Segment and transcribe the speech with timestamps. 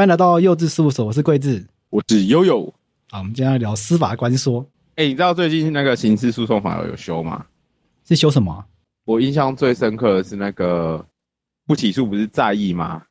[0.00, 2.72] 欢迎来到幼稚事务所，我是桂智，我是悠悠。
[3.10, 4.66] 好，我们今天要聊司法官说。
[4.94, 7.44] 哎、欸，你知道最近那个刑事诉讼法有修吗？
[8.08, 8.64] 是修什么、啊？
[9.04, 11.04] 我印象最深刻的是那个
[11.66, 13.02] 不起诉不是在议吗？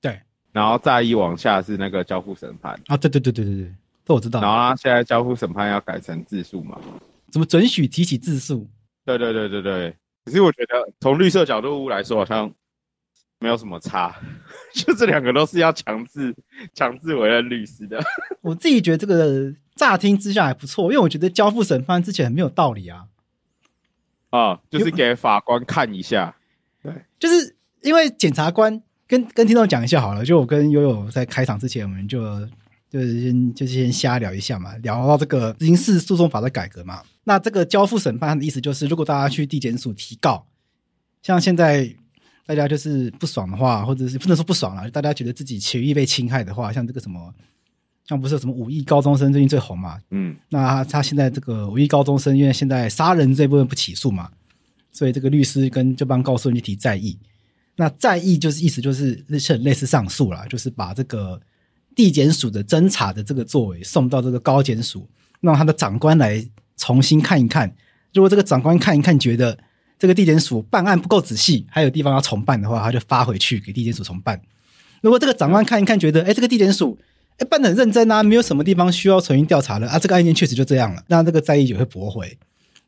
[0.00, 0.16] 对。
[0.52, 4.40] 然后再议往下是那个交付审判啊，对对对对对对，这我知道。
[4.40, 6.78] 然后他现在交付审判要改成自诉嘛？
[7.32, 8.64] 怎么准许提起自诉？
[9.04, 9.92] 对对对对对。
[10.24, 12.48] 可是我觉得从绿色角度来说，好像。
[13.40, 14.12] 没有什么差，
[14.74, 16.34] 就这两个都是要强制
[16.74, 18.02] 强制委任律师的。
[18.42, 23.04] 我自己觉得这个乍听之下还不错，因为我觉得交付审判之前很没有道理啊。
[24.30, 26.34] 啊，就是给法官看一下。
[26.82, 32.20] 对， 就是因为检察官跟跟听众讲一下好了，就我跟悠悠在开场之前，我们就
[32.90, 37.04] 就是先就是先瞎聊一下嘛，聊到这个刑事诉讼法的改革嘛。
[37.22, 40.48] 那这个交付审判的意思就是，如果大家去地检署提告，
[41.22, 41.94] 像现在。
[42.48, 47.30] 大家就是不爽的话，或者是不能说不爽了，大家觉得自己权益被侵害的话，像这个什么，
[48.06, 49.98] 像不是有什么五亿高中生最近最红嘛？
[50.12, 54.30] 嗯，那他，他现在这个五亿高中生，因为现在杀人这部分不起诉嘛，
[54.90, 57.18] 所以这个律师跟这帮告诉人去提再议。
[57.76, 61.38] 那再议就是意思就是是很类似上诉啦，就是把这个
[61.94, 65.06] 地检署的侦查的这个作为送到这个高检署，
[65.42, 66.42] 让他的长官来
[66.78, 67.70] 重新看一看。
[68.14, 69.58] 如果这个长官看一看觉得。
[69.98, 74.40] 这个地检署办案不够仔细，还有地方要重办的话，他就发回去给地检署重办。
[75.02, 76.98] 如果这个长官看一看，觉得哎，这个地检署
[77.38, 82.38] 哎办的很认真啊，没有什么地方需要重新调查了啊，这个案件确实就这样了，那这个再议就会驳回。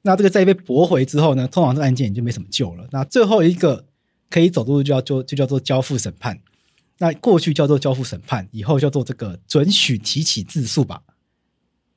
[0.02, 2.86] 那这个再议被驳回之后呢，通常这个案件也就没什么救了。
[2.90, 3.84] 那最后一个
[4.28, 6.38] 可以走的路就叫就就叫做交付审判。
[6.98, 11.02] 那过去叫做交付审判，以后叫做这个准许提起自诉吧？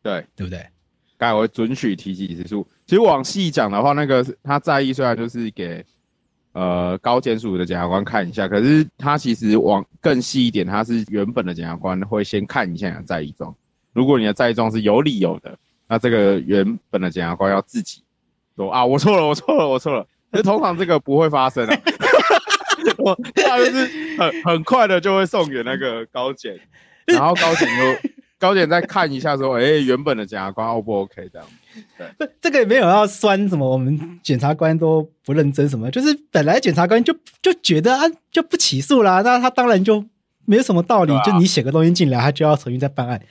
[0.01, 0.65] 对，对不对？
[1.17, 2.67] 改为准许提起自诉。
[2.85, 5.83] 其实往细讲的话，那个他在意虽然就是给
[6.51, 13.55] 呃高检署的检察官看一下，可是他其实往更细一点，他是原本的检察官会先看一下你的在意状。
[13.93, 15.57] 如果你的在意状是有理由的，
[15.87, 18.03] 那这个原本的检察官要自己
[18.55, 20.05] 说啊，我错了，我错了，我错了。
[20.31, 21.79] 可是通常这个不会发生啊，
[22.97, 26.59] 我他就是很很快的就会送给那个高检，
[27.05, 31.47] 然后高检就高检再看一下说，哎、欸，原本的检察官 O 不 OK 这样。
[32.17, 40.03] 对， 这个也没有要酸什么，我们检察官都不认真什么，就是本来检察官就就觉得啊，就不起诉啦，那他当然就
[40.45, 43.21] 没有什么道理，啊、就你写个东西进来，他就要重新再办案，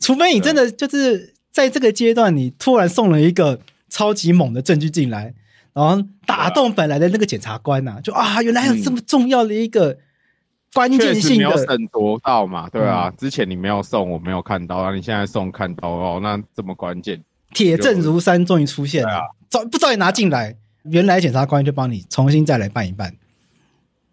[0.00, 5.34] 除非你真的就是在这个阶段，你突然送了一个超级猛的证据进来，
[5.72, 9.96] 然后打动本来的那个检察官呐、啊，就啊，原来有这么重要的一个
[10.72, 17.22] 关键性的，没有审夺到嘛，对啊，之前你没有送，我没有看到，然后你现在送看到哦，那这么关键。
[17.54, 19.34] 铁证如山，终于出现了。
[19.48, 23.14] 早不早点拿进来，原来检察官就帮你重新再来办一办。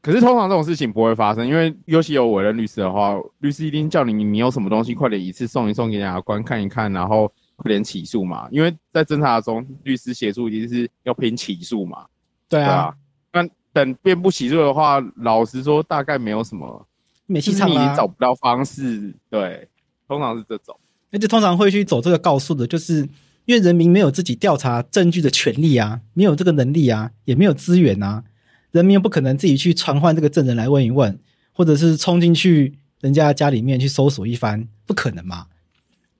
[0.01, 8.47] 可是通常这种事情不会发生，因为尤其有委任律师的话，律师一定叫你，你有什么东西快点一次送一送给检察官看一看，然后快点起诉嘛。
[8.51, 12.05] 因为在侦查中，律师协助一定是要拼起诉嘛。
[12.49, 12.93] 对啊，
[13.31, 16.87] 那等辩不起诉的话，老实说，大概没有什么，
[17.27, 19.13] 没戏唱啊，你找不到方式。
[19.29, 19.67] 对，
[20.07, 20.75] 通常是这种，
[21.11, 23.09] 而且通常会去走这个告诉的，就是。
[23.45, 28.23] 因为人民没有自己调查证据的权利啊，没有这个能力啊，也没有资源啊，
[28.71, 31.19] 人民又不可能自己去传唤这个证人来问一问，
[31.51, 35.47] 或者是冲进去人家家里面去搜索一番，不可能嘛。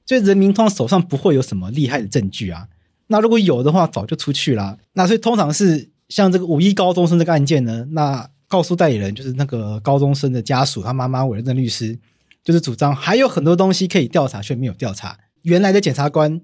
[0.06, 2.68] 所以人民通常手上不会有什么厉害的证据啊。
[3.08, 4.78] 那如果有的话，早就出去了。
[4.94, 11.98] 那所以通常是像这个五一高中生这个案件呢，那告诉代理人就是那个高中生的家属，他妈妈委任的律师，
[12.44, 16.42] 就是主张还有很多东西可以调查却没有调查，原来的检察官。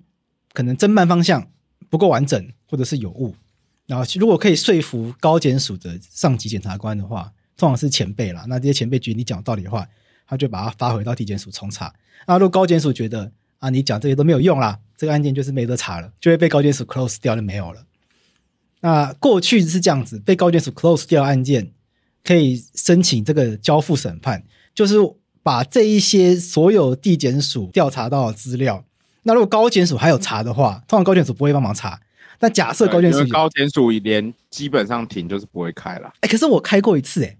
[0.58, 1.52] 可能侦办方向
[1.88, 3.36] 不够完整，或者是有误。
[3.86, 8.44] 然后，如果可以说服高检署的上级检察官的话，通常是前辈啦。
[8.50, 9.88] 那这些前辈觉得你讲道理的话，
[10.26, 11.94] 他就把它发回到地检署重查。
[12.26, 17.86] 那如果高检署觉得啊，你讲这些都没有用啦，这个案件就是没得查了，就会被高检署 close 掉就没有了。
[18.80, 21.72] 那过去是这样子，被高检署 close 掉案件，
[22.24, 24.44] 可以申请这个交付审判，
[24.74, 24.96] 就是
[25.44, 28.84] 把这一些所有地检署调查到的资料，
[29.28, 32.00] 那如果高检署还有查的话，通常高检署不会帮忙查。
[32.40, 36.14] 那假设高检署高检署连基本上庭就是不会开了。
[36.22, 37.38] 哎，可是我开过一次哎、欸。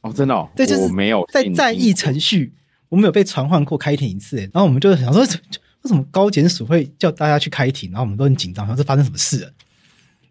[0.00, 2.54] 哦，真的哦，对，就是没有在在议程序，
[2.88, 7.90] 我们有被传唤过开庭一次哎，然后我们就想说，为什么高检署会叫大家去开庭？
[7.90, 9.50] 然后我们都很紧张，想这发生什么事了？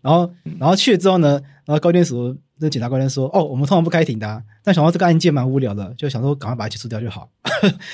[0.01, 7.29] 然后，然后去了之后呢，然后高检署那检察官说：“哦，我们通常不开庭的、啊，但想到这个案件蛮无聊的，就想说赶快把它结束掉就好。”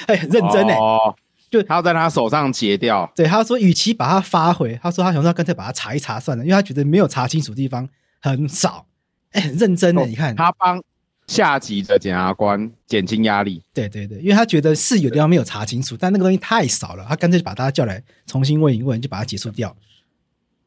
[0.07, 1.15] 哎，很认真哎，哦，
[1.59, 3.11] 就他要在他手上截掉。
[3.15, 7.87] 对，他说，与其把它发回，他说他想说干脆把它查一查算了，因为他觉得没有查清楚的地方
[8.21, 8.85] 很少。
[9.31, 10.81] 哎，很认真的、哦，你看他帮。
[11.27, 19.75] 下级的检察官减轻压力，对对对，因为他觉得是有地方没有查清楚，但那个东西太少了，他干脆就把大家叫来重新问一问，就把它结束掉。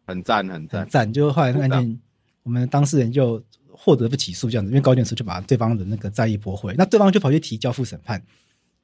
[0.04, 1.12] 很赞，很赞，赞！
[1.12, 2.00] 就后来那个案件，
[2.42, 3.40] 我们当事人就
[3.70, 8.20] 获得不起诉这样子，因为高检署就把对方的那个再议驳回，那对方就跑去提交付审判。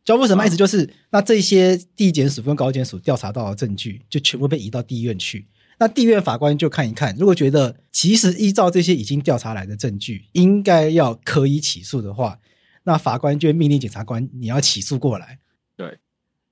[0.04, 5.46] 交付审判意思就是，那这些地检署跟高检署调查到的证据，就全部被移到地院去。
[5.78, 12.38] 那地院法官就看一看，如果觉得其实依照这些已经调查来的证据，应该要可以起诉的话，
[12.82, 15.38] 那法官就会命令检察官你要起诉过来。
[15.74, 15.98] 对，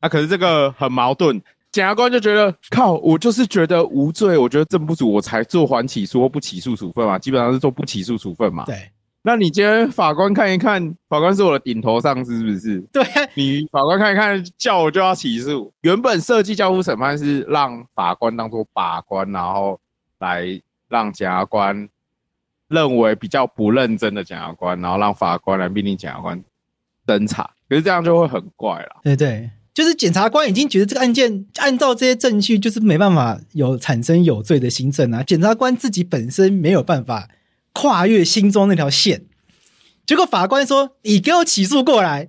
[0.00, 1.40] 那可是这个很矛盾，
[1.70, 8.64] 检察官就觉得靠，我就是觉得无罪，我觉得证不足，我才做缓起诉或不起诉处分嘛，基本上是做不起诉处分嘛。
[8.64, 8.90] 对。
[9.25, 12.81] 那你今天法官看一看，法官是我的顶头上司，是不是？
[12.93, 13.05] 对，
[13.35, 15.73] 你法官看一看，叫我就要起诉。
[15.83, 19.79] 原本设计交付审判是让法官当做把关，然后
[20.19, 21.89] 来让检察官
[22.67, 26.43] 认为比较不认真的检察官，然后让法官来命令检察官
[27.07, 27.49] 侦查。
[27.69, 29.01] 可是这样就会很怪了。
[29.05, 37.29] 对对，就是检察官已经觉得这个案件按照这些证据就是没办法有产生有罪的心证啊，检察官自己本身没有办法。
[37.73, 39.25] 跨越心中那条线，
[40.07, 42.29] 结果法官说：“你给我起诉过来。”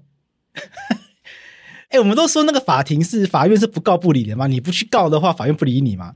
[1.89, 6.15] 哎，我们都说那个法庭是法院是不告不理的嘛，你不去告的话，法院不理你嘛。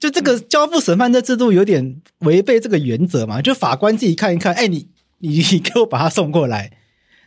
[0.00, 3.40] 就这个交付审判的制度有点违背这个原则嘛。
[3.40, 4.88] 就法官自己看一看，哎，你
[5.18, 6.76] 你你给我把他送过来，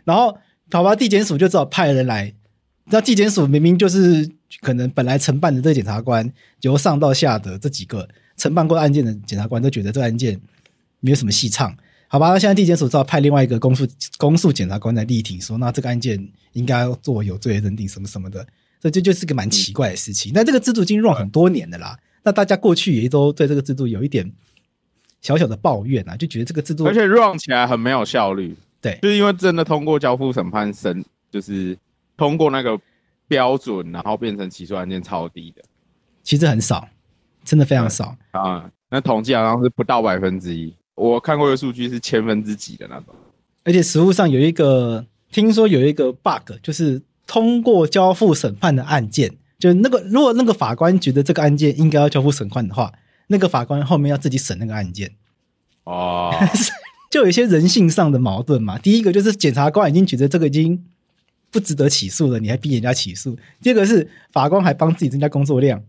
[0.04, 0.38] 然后
[0.70, 2.34] 跑吧，地检署就只好派人来。
[2.88, 4.30] 那地检署明明就是
[4.62, 6.30] 可能本来承办的这检察官，
[6.62, 10.40] 由上到下的这几个承办过案件的检察官都觉得这案件。
[11.06, 11.72] 没有什么戏唱，
[12.08, 12.30] 好吧？
[12.30, 13.88] 那现在地检署只好派另外一个公诉
[14.18, 16.20] 公诉检察官来力挺，说那这个案件
[16.54, 18.46] 应该做有罪的认定，什么什么的。
[18.82, 20.32] 这就就是个蛮奇怪的事情。
[20.34, 21.98] 那、嗯、这个制度已经 run 很多年的啦。
[22.24, 24.32] 那大家过去也都对这个制度有一点
[25.22, 28.56] 小小的抱怨啊，就觉得这个制度而且 run 起来很没有效率。
[28.82, 31.78] 对，就是因为真的通过交付审判审，就是
[32.18, 32.80] 通过那个
[33.28, 35.64] 标准，然后变成起诉案件超低的，
[36.24, 36.88] 其实很少，
[37.44, 38.70] 真的非常少啊。
[38.90, 40.72] 那统计好像是不到百分之一。
[40.96, 43.14] 我看过的数据是千分之几的那种，
[43.66, 52.94] 而且实物上有一个，听说有一个 bug，就是通过交付审判的案件，就那个如果那个法官觉得这个案件应该要交付审判的话，
[53.28, 55.12] 那个法官后面要自己审那个案件，
[55.84, 56.34] 哦，
[57.12, 58.78] 就有一些人性上的矛盾嘛。
[58.78, 60.82] 第一个就是检察官已经觉得这个已经
[61.52, 65.84] 不值得起诉了，你还逼人家起诉；第二个是法官还帮自己增加工作量，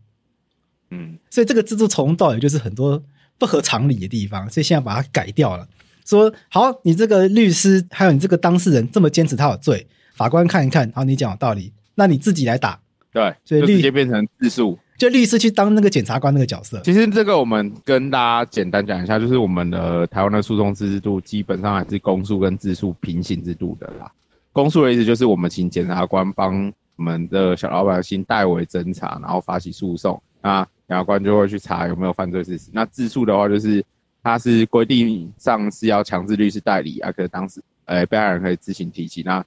[0.90, 3.04] 嗯，所以这个制度从头到尾就是很多。
[3.38, 5.66] 不合常理的地方，所以现在把它改掉了。
[6.04, 12.78] 说好，你这个律师还有你这个当事人这么坚持他有罪，法官看一看，好，你讲有道理，那你自己来打。
[13.12, 16.80] 对，所以直接变成自诉，就律师去当那个检察官那个角色。
[16.84, 24.12] 其实这个我们跟大家简单讲一下，就是我们的台湾的诉讼制度基本上还是公诉跟自诉平行制度的啦。
[24.52, 30.22] 公诉的意思就是我们请检察官帮我们的小老百姓代为侦查，然后发起诉讼。
[30.42, 32.70] 那检察官就会去查有没有犯罪事实。
[32.72, 33.84] 那自诉的话，就是
[34.22, 39.22] 他是规定上是要强制律师代理啊，可是当时呃被害人可以自行提起。
[39.22, 39.44] 那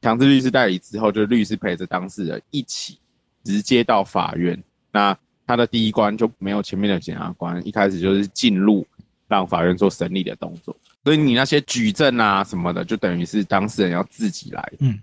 [0.00, 2.98] 强制律师代理之后，就律师陪着当事人一起
[3.42, 4.56] 直接到法院。
[4.92, 5.16] 那
[5.46, 8.86] 他的第一关就没有前面的检察官，一开始就是进入
[9.26, 10.76] 让法院做审理的动作。
[11.02, 14.72] 所以你那些举证啊什么的，就等于是当事人要自己来。
[14.78, 14.98] 嗯。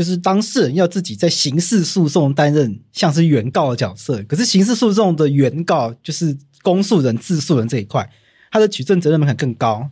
[0.00, 8.10] 就是当事人要自己在刑事诉讼担任像是原告的角色，可是刑事诉讼的原告就是公诉人、自诉人这一块，
[8.50, 9.90] 他的举证责任门槛更高，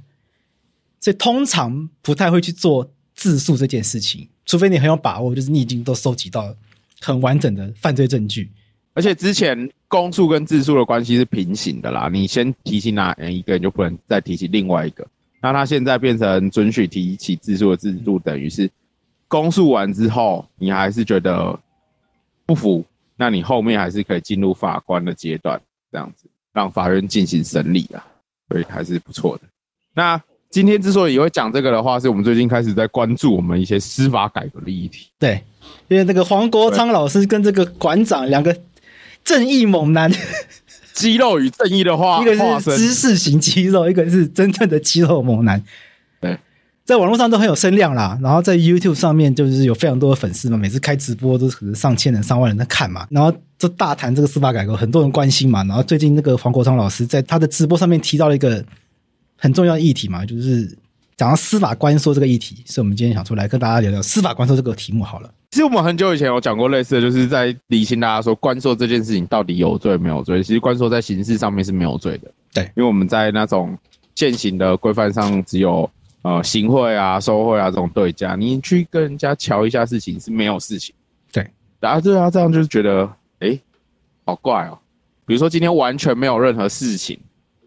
[0.98, 6.56] 所以通常不太会去做自诉这件事情，除非你很有把握，就是你已经都收集到
[7.02, 8.50] 很完整的犯罪证据。
[8.94, 15.06] 而且之前公诉跟自诉的关系是平行的啦，你先提起哪一个人，就不能再提起另外一个。
[15.42, 18.70] 那他现在变成准许提起自诉的制度，等于是。
[19.28, 21.58] 公诉完之后，你还是觉得
[22.46, 22.84] 不服，
[23.16, 25.60] 那你后面还是可以进入法官的阶段，
[25.92, 28.04] 这样子让法院进行审理啊，
[28.48, 29.42] 所以还是不错的。
[29.94, 30.20] 那
[30.50, 35.08] 今天之所以会讲这个的话，是我们最近开始在关注我们一些司法改革的议题。
[35.18, 35.44] 对，
[35.88, 38.58] 因为那个黄国昌老师跟这个馆长两个
[39.22, 40.10] 正义猛男，
[40.94, 45.62] 肌肉与正义的话， 一个是知识型肌肉，一个是真正的肌肉猛男。
[46.88, 55.62] 在网络上都很有声量啦，然后在 YouTube 上面就是有非常多的粉丝嘛，每次开直播都是可能上千人、上万人在看嘛，然后就大谈这个司法改革，很多人关心嘛。
[55.64, 58.64] 然后最近那个黄国昌老师在他的直播上面提到了一个
[59.36, 60.66] 很重要的议题嘛，就是
[61.14, 65.30] 讲到司法官说这个议题，所以我们今天想出来跟大家聊聊司法官说这个题目好了。
[65.50, 70.42] 其实我们很久以前有讲过类似的，就是在理清大家说官说这件事情到底有罪没有罪。
[70.42, 73.76] 其实官说在刑事上面是没有罪的，对，因为我们在那种
[74.14, 75.86] 现行的规范上只有。
[76.22, 80.94] 呃，行贿啊、收贿啊这种对价，你去跟人家瞧一下事情是没有事情。
[81.32, 81.48] 对，
[81.78, 83.04] 然后对啊，这样就是觉得，
[83.38, 83.60] 哎、欸，
[84.24, 84.78] 好怪哦。
[85.24, 87.18] 比如说今天完全没有任何事情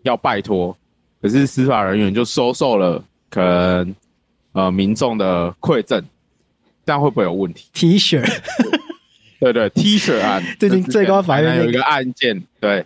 [0.04, 0.76] 要拜托，
[1.22, 3.96] 可是司法人员就收受了可能
[4.52, 6.04] 呃民众的馈赠，
[6.86, 8.20] 这样会不会有问题？T 恤，
[9.40, 12.86] 对，对对，T 恤案， 最近最高法院有一个案件，对，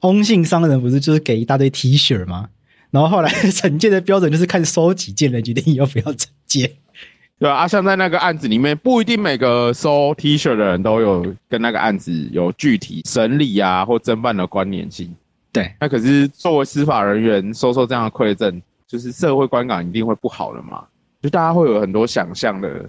[0.00, 2.48] 翁姓商人不是就是给一大堆 T 恤吗？
[2.90, 6.72] 然后后来 惩戒的标准就是看收几件来决定要不要惩戒，
[7.38, 15.14] 对啊，像在那个案子里面，不一定每个收 T 恤的人都有跟那个案子有具体审理啊或侦办的关联性。
[15.52, 20.84] 对，那可是作为司法人员收受这样的馈赠，就是社会观感一定会不好的嘛？
[21.22, 22.88] 就大家会有很多想象的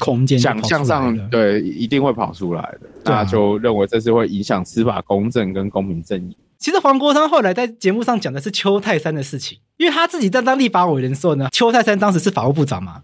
[0.00, 6.36] 空间，想象上对一定会跑出来的，大家就认为这是会影响司法公正跟公平正义。
[6.62, 13.02] 其实黄国昌后来在节目上讲的是邱泰山的事情，因为他自己在当立法委员的时候呢，邱泰山当时是法务部长嘛。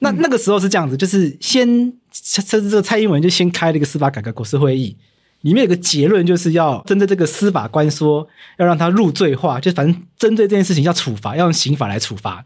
[0.00, 1.66] 那那个时候是这样子，就是先
[2.12, 4.94] 甚至这个蔡英文就先开了一个司法改革国是会议，
[5.40, 12.44] 里面有个结论就是要针对这个司法官说要让他入罪化，就反正针对这件事情要处罚，要用刑法来处罚。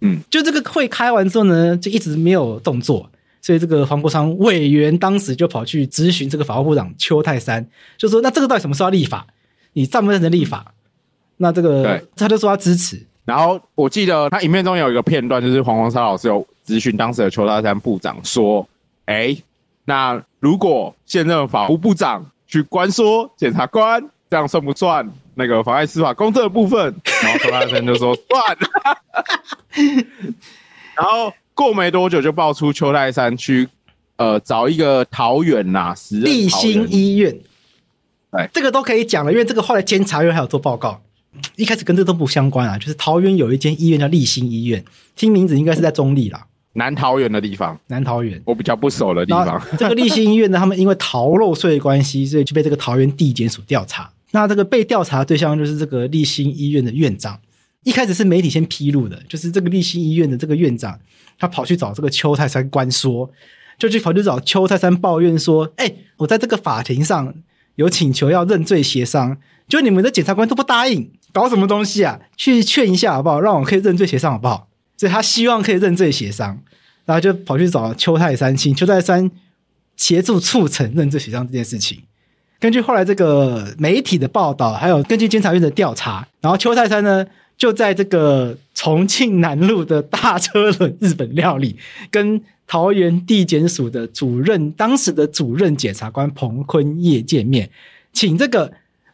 [0.00, 3.08] 嗯，就这个会开完之后呢，就一直没有动作。
[3.42, 7.66] 所以这个黄国昌委员当时就跑去咨询这个法务部长邱泰山，
[7.98, 9.26] 就说：“那这个到底什么时候要立法？
[9.72, 10.72] 你赞不赞成立法？”
[11.38, 13.04] 那这个对他就说他支持。
[13.24, 18.64] 然后我记得他影片中有一个片段，就是黄国昌老师有咨询当时的邱泰山部长说
[19.06, 19.36] ：“哎，
[19.86, 26.94] 那如果现任法务部长去关说检察官，这样算不算那个妨碍司法公正的部分？”
[27.24, 28.56] 然后邱泰山就说：“算。
[30.94, 31.32] ”然后。
[31.54, 33.68] 过没多久就爆出邱泰山去，
[34.16, 37.38] 呃，找一个桃园呐，时任立新医院，
[38.30, 41.02] 对，这个都可以讲了，因为这个后来监察院还有做报告，
[41.56, 49.60] 一开始跟这都不相关啊，就是桃园有一间医院叫立新医院，听名字应该是在中立啦，南桃园的地方，南桃园，我比较不熟的地方。
[49.78, 54.10] 这个立新医院呢，他们因为逃漏税的关系，所以就被这个桃园地检署调查。
[54.30, 57.38] 那这个被调查的对象就是这个立新医院的院长，
[57.84, 60.98] 一开始是媒体先披露的，就是这个立新医院的这个院长。
[61.42, 63.28] 他跑去找这个邱泰山官说，
[63.76, 67.34] 就去跑去找邱泰山抱怨说：“哎、我在这个法庭上
[67.74, 72.20] 有请求要认罪协商，就你们的检察官都不答应，搞什么东西啊？
[72.36, 73.40] 去劝一下好不好？
[73.40, 76.60] 让我可以认罪协商好不好？”所以他希望可以认罪协商，
[77.06, 79.28] 然后就跑去找邱泰山，请邱泰山
[79.96, 82.02] 协助促成认罪协商这件事情。
[82.60, 87.26] 根据后来这个媒体的报道，还有根据监察院的调查，然后邱泰山呢，
[87.58, 91.76] 就在这个重庆南路的大车轮日本料理，
[92.10, 97.70] 跟桃园地检署的主任，当时的主任检察官彭坤业见面，
[98.12, 98.72] 请这个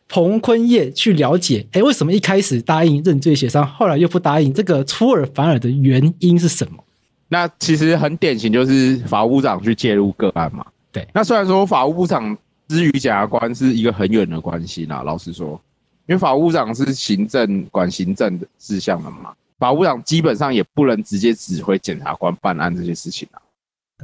[0.08, 4.54] 彭坤业去了解，哎，为什么一开始答应认罪协商，后来又不答应？
[4.54, 6.82] 这个出尔反尔的原因是什么？
[7.28, 10.64] 那其实很典型，就是法务部长去介入个案嘛。
[10.90, 12.34] 对，那虽然说法务部长
[12.68, 15.60] 之于检察官是一个很远的关系啦，老实说。
[16.06, 23.42] 因为法务部长是行政管行政的事项的嘛，法务长基本上也不能直接指挥检察官办案这些事情啊。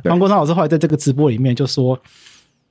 [0.04, 2.00] 黄国昌老师后来在这个直播里面就说，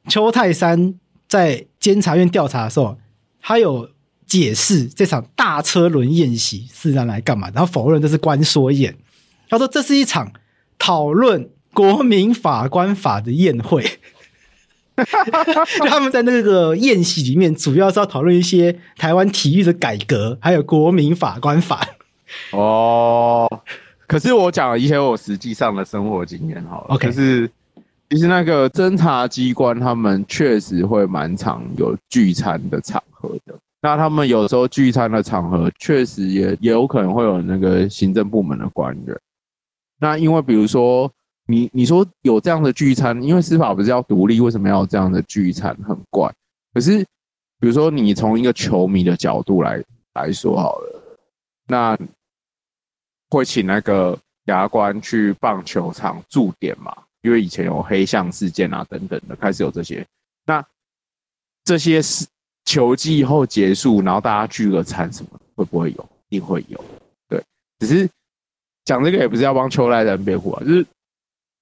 [0.10, 0.94] 邱泰山
[1.28, 2.98] 在监察院调查的时候，
[3.42, 3.90] 他有
[4.26, 8.96] 解释这场大车轮宴席是让来干嘛，然后否认这是官说宴。
[9.50, 10.34] 他说这是一场
[10.78, 13.84] 讨论国民法官法的宴会。
[14.96, 21.88] 就 他们在那个宴席里面，主要是要讨论一些台湾体育的改革，还有国民法官法。
[22.52, 23.48] 哦，
[24.08, 27.50] 可是我讲了一些我实际上的生活经验，好了，OK，就是
[28.10, 33.56] 其实那个侦查机关他们确实会蛮常有聚餐的场合的。
[33.82, 39.20] 那他们有时候聚餐的场合，确实也也有可能会有那个行政部门的官员。
[40.00, 41.12] 那因为比如说。
[41.46, 45.78] 你你说有这样的聚餐，因为司法不是要独立，为什么要有这样的聚餐？
[45.86, 46.34] 很怪。
[46.74, 47.00] 可是，
[47.60, 51.04] 比如说你从一个球迷的角度来来说好了，
[51.68, 51.98] 那
[53.38, 56.96] 会请那个牙官去棒球场驻点嘛？
[57.22, 60.06] 因为以前有黑象事件啊等等的，开始有这些。
[60.46, 60.64] 那
[61.64, 62.26] 这些是
[62.66, 66.10] 球季以后结束，然后大家聚个餐什么，会不会有？
[66.30, 66.84] 一定会有。
[67.28, 67.44] 对，
[67.80, 68.10] 只是
[68.86, 70.86] 讲这个也不是要帮邱赖人辩护啊，就是。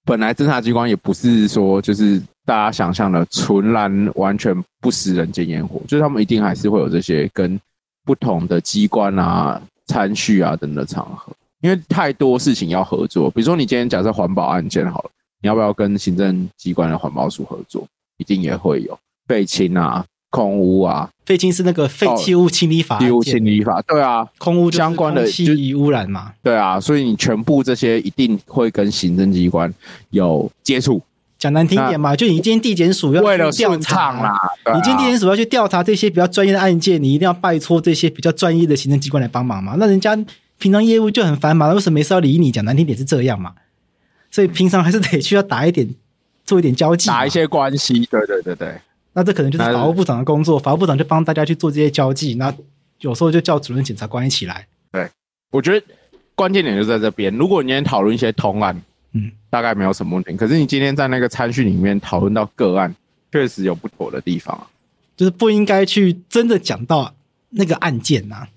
[0.03, 7.57] 本来侦查机关也不是说就是大家想象的纯然完全不食人间烟火，就是他们一定还是会有这些跟
[8.03, 11.31] 不同的机关啊、餐叙啊等等的场合，
[11.61, 13.29] 因为太多事情要合作。
[13.31, 17.87] 比如说你今天假设环保案件好了，你要不要跟行政机关的环保署合作？
[18.17, 20.05] 一定也会有废清啊。
[20.31, 29.69] 空污啊，废清是那个废弃物清理法，废物清理法，对啊，空污相关的气污染嘛，对啊，所以你全部这些一定会跟行政机关
[30.11, 31.01] 有接触。
[31.37, 34.39] 讲难听点嘛，就你今天地检署要为了调查啦，
[34.73, 39.75] 你今天地检署要去调查这些比较专业的案件，你一定要拜托这些比较专业的行政机关来帮忙嘛。
[39.77, 40.17] 那人家
[40.61, 42.51] 平常业务就很繁忙，为什么没事要理你？
[42.51, 43.55] 讲难听点是这样嘛，
[44.29, 45.89] 所以平常还是得需要打一点，
[46.45, 48.05] 做一点交际，打一些关系。
[48.05, 48.79] 对对对对。
[49.13, 52.35] 那这可能就是法务部长的工作，法务部长就帮大家去做这些交际。
[52.35, 52.53] 那
[52.99, 54.67] 有时候就叫主任检察官一起来。
[54.91, 55.09] 对，
[55.49, 55.83] 我觉得
[56.35, 57.35] 关键点就在这边。
[57.35, 58.79] 如果你今天讨论一些通案，
[59.13, 60.37] 嗯，大概没有什么问题。
[60.37, 62.95] 可是你今天在那个参训里面讨论到个案，
[63.31, 64.67] 确实有不妥的地方，
[65.17, 67.11] 就是不应该去真的讲到
[67.49, 68.47] 那个案件呐、啊。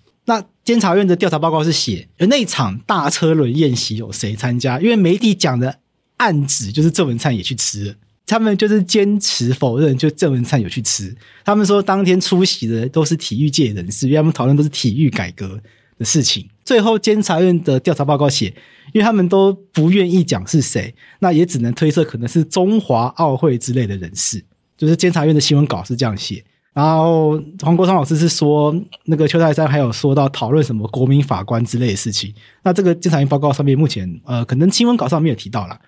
[0.64, 4.80] 监察院的调查报告是写，而那场大车轮宴席有谁参加？
[4.80, 5.80] 因为媒体讲的
[6.16, 7.94] 案子就是郑文灿也去吃了。
[8.26, 11.14] 他们就是坚持否认，就郑文灿有去吃。
[11.44, 15.60] 他们说当天出席的都是体育界人士，因为他们讨论都是体育改革
[15.98, 16.48] 的事情。
[16.64, 18.46] 最后监察院的调查报告写，
[18.94, 24.42] 因为他们都不愿意讲是谁，那也只能推测可能是中华奥会之类的人士。
[24.78, 26.42] 就是监察院的新闻稿是这样写。
[26.74, 32.34] 然后黄国昌老师是说，那个邱泰山还有说到讨论什么国民法官之类的事情。
[32.64, 35.78] 那这个监察院报告上面目前呃，可能新闻稿上没有提到啦。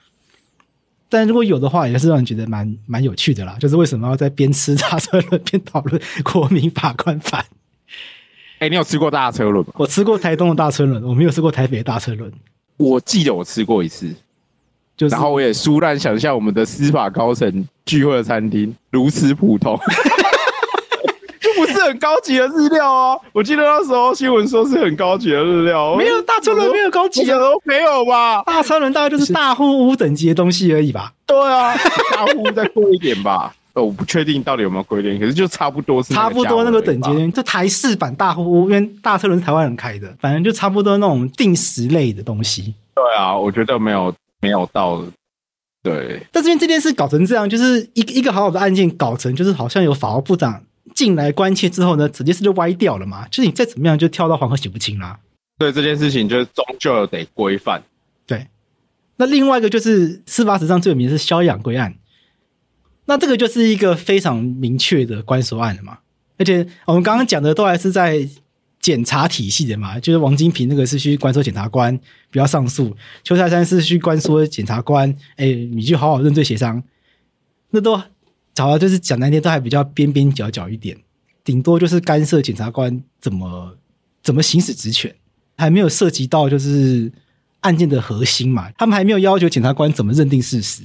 [1.08, 3.56] 但如果有的话，也是让人觉得蛮蛮有趣的啦。
[3.58, 7.44] 就是为什么要在边吃大车轮边讨论国民法官法？
[8.58, 9.72] 哎、欸，你有吃过大车轮吗？
[9.76, 12.32] 我吃过台东的大车轮，我没有吃过台北的大车轮。
[12.76, 14.14] 我记得我吃过一次，
[14.96, 19.76] 就是然后我也舒然想象我们的司法高层聚会的餐厅如此普通。
[21.56, 23.20] 不是很高级的日料哦！
[23.32, 28.42] 我记得那时候新闻说是很高级的日料，没有大车轮没有高级的，没有吧？
[28.42, 31.12] 大车轮大概就是大户屋等级的东西而已吧？
[31.26, 31.74] 对啊，
[32.12, 33.54] 大户屋再贵一点吧？
[33.74, 42.74] 呃，我不确定到底有没有贵一点，可是就差不多是差不多那个等级，就台式版大户屋，因为大车轮是台湾人开的，反正就差不多那种定时类的东西。
[42.94, 45.02] 对啊，我觉得没有没有到，
[45.82, 46.22] 对。
[46.32, 50.62] 但是因为这件事搞成这样，就是一个一个好好的案件搞成，就是好像有法务部长。
[50.94, 53.26] 进来关切之后呢，整件事就歪掉了嘛。
[53.28, 55.18] 就是你再怎么样，就跳到黄河洗不清啦。
[55.58, 57.82] 对这件事情，就是终究得规范。
[58.26, 58.46] 对，
[59.16, 61.96] 那另外一个就是司法史上最有名的是肖养归案。
[63.06, 65.98] 那这个就是一个非常明确的关说案了嘛。
[66.38, 68.28] 而且我们刚刚讲的都还是在
[68.80, 71.98] 检察体系的嘛，就是王金平那个是去关说检察官
[72.30, 76.82] 不要上诉，邱泰山是去关说检察官，哎，你就好好认罪协商，
[77.70, 78.00] 那都。
[78.56, 80.96] 找到就是讲难听都还比较边边角角一点，
[81.44, 83.76] 顶多就是干涉检察官怎么
[84.22, 85.14] 怎么行使职权，
[85.58, 87.12] 还没有涉及到就是
[87.60, 88.70] 案件的核心嘛。
[88.78, 90.82] 他们还没有要求检察官怎么认定事实。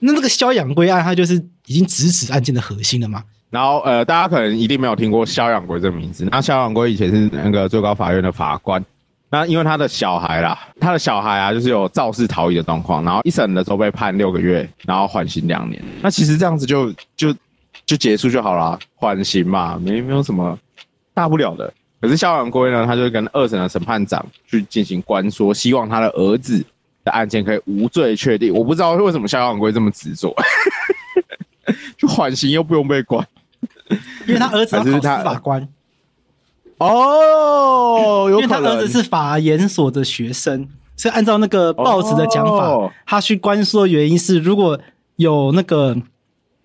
[0.00, 1.34] 那这个肖养圭案，它就是
[1.66, 3.22] 已经直指案件的核心了嘛。
[3.50, 6.26] 然后呃，大家可能一定没有听过肖养圭这个名字。
[6.32, 8.82] 那肖养圭以前是那个最高法院的法官。
[9.34, 15.82] 那因为他的小孩啦，他的小孩啊，就是有肇事逃逸的状况，然后一审的时候被判六个月，然后缓刑两年。
[16.00, 17.34] 那其实这样子就就
[17.84, 20.56] 就结束就好了，缓刑嘛，没没有什么
[21.12, 21.74] 大不了的。
[22.00, 26.64] 可是萧养圭呢，他就跟二审的审判长去进行关说，希望他的儿子
[27.02, 28.54] 的案件可以无罪确定。
[28.54, 30.32] 我不知道为什么萧养圭这么执着，
[31.98, 33.26] 就缓刑又不用被关，
[34.28, 35.68] 因为他儿子是他法官。
[36.78, 44.78] 哦，有可能，因为他儿子是法研所的学生，所以按照那个报纸的讲法，哦、他去关说的原因是，如果
[45.16, 45.96] 有那个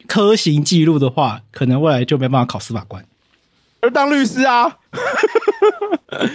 [0.07, 3.05] 科刑记录的话，可能未来就没办法考司法官，
[3.81, 4.63] 而当律师啊，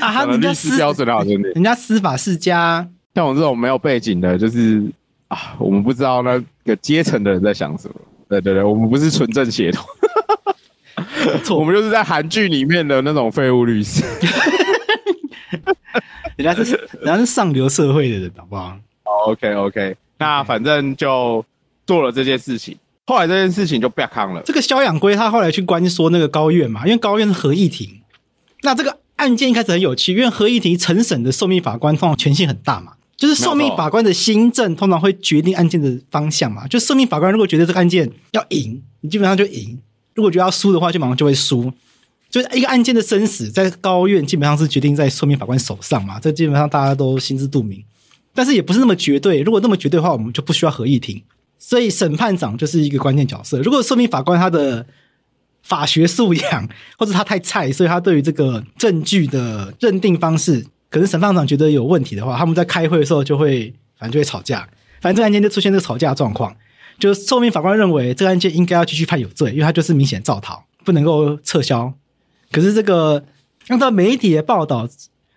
[0.00, 4.82] 啊，他们家司标准好兄弟，人家司法世家，像我这种没有背景的，就是
[5.28, 7.94] 啊，我们不知道那个阶层的人在想什么，
[8.28, 9.84] 对对对，我们不是纯正血统。
[11.42, 14.04] 错，我们就是在韩剧里面的那种废物律师，
[16.36, 18.76] 人家是人家是上流社会的人，好不好？
[19.04, 21.44] 好，OK OK，那反正就
[21.86, 22.76] 做了这件事情，
[23.06, 24.42] 后来这件事情就不要康了。
[24.44, 28.00] 这个肖养圭他后来去关说那个高院嘛，因为高院是合议庭，
[28.62, 32.92] 那这个案件一开始很有趣，因为合议庭承审的受命法官通常权限很大嘛。
[33.16, 36.66] 就是受命法官的新政通常会决定案件的方向嘛。
[36.66, 39.78] 就受命法官如果觉得这个案件要赢，你基本上就赢；
[40.14, 41.72] 如果觉得要输的话，就马上就会输。
[42.30, 46.18] 就是一个案件的生死，在高院基本上是决定在受命法官手上嘛。
[46.18, 47.84] 这基本上大家都心知肚明。
[48.34, 49.40] 但是也不是那么绝对。
[49.42, 51.22] 如果那么绝对的话，我们就不需要合议庭。
[51.58, 53.60] 所以审判长就是一个关键角色。
[53.60, 54.84] 如果受命法官他的
[55.62, 60.66] 法学素养 或者他太菜，所以他对于这个证据的认定方式。
[60.90, 64.68] 可是审判长觉得有问题的话，他们在开会的时候就会，反正就会吵架。
[65.00, 66.54] 反正这个案件就出现这个吵架状况，
[66.98, 71.92] 就是受命法官认为这个案件应该要继续判有罪，因为他就是明显造逃，不能够撤销。
[72.50, 73.24] 可是这个
[73.68, 74.88] 按照媒体的报道，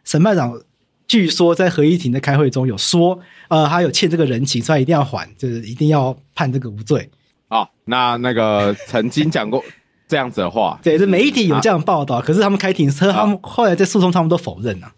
[0.04, 0.60] 审判长
[1.08, 7.10] 据说在合议庭的开会中有说，呃，他有欠这个人情，所以一定要还，就是一定要判这个无罪。
[7.48, 9.63] 哦，那那个曾经讲过
[10.08, 14.93] 这样子的话，对，这媒体有这样报道，啊、可是他们开庭时，他们后来在诉讼他们都否认了、啊。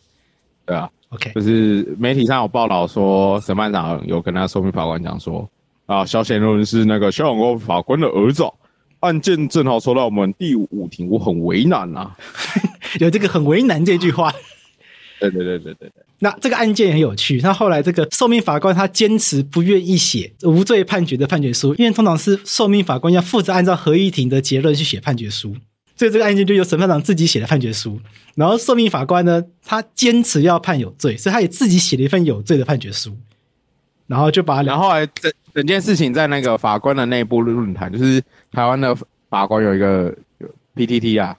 [0.65, 5.49] 对啊，OK，就是媒体上有报道说，审判长有跟他说明法官讲说，
[5.89, 8.43] 啊，小贤伦是那个萧养圭法官的儿子，
[8.99, 12.15] 案件正好说到我们第五庭，我很为难啊，
[13.01, 14.31] 有这个很为难这句话。
[15.19, 15.91] 对对对对对对。
[16.21, 25.55] 那这个案件很有趣，那后来这个受命法官他坚持不愿意写无罪判决的判决书，因为通常是受命法官要负责按照合议庭的结论去写判决书。
[25.97, 27.99] 所以这个案件就由审判长自己写的判决书，
[28.35, 33.17] 然后受命法官呢，他坚持要判有罪，所以他也自己写了一份有罪的判决书，
[34.09, 38.93] 然后就把，然后后来整整件事情在那个法官的内部论坛，就是台湾的
[39.29, 40.13] 法官有一个
[40.75, 41.37] PTT 啊，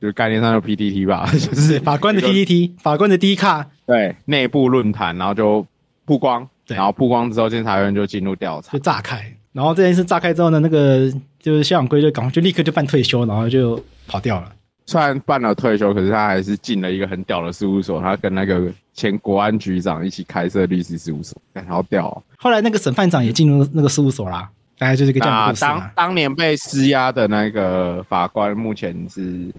[0.00, 5.66] 就是概念上的 PTT 吧， 就是法官的 PTT，法官的 D 卡，对，内部论坛，然后就
[6.06, 11.12] 曝光，对，然后曝光之后，监察院就进入调查，就炸开，然后这件事炸开之后呢，那个。
[11.40, 14.52] 就是萧养圭就赶快就立刻就办退休，然后就跑掉了。
[14.88, 18.00] 虽然办了退休，可是他还是进了一个很屌的事务所。
[18.00, 21.36] 他跟那个前国安局长一起开设律师事务所，
[21.68, 22.22] 好屌哦。
[22.38, 24.48] 后来那个审判长也进入那个事务所啦，
[24.78, 25.60] 大概就是个这样的故事。
[25.60, 29.52] 当当年被施压的那个法官，目前是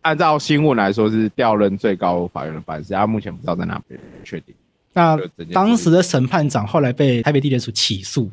[0.00, 4.52] 按照新闻来说是调任最高法院的办事，他目前不知道在哪边，确定。
[4.92, 5.16] 那
[5.52, 8.28] 当时的审判长后来被台北地检署起诉。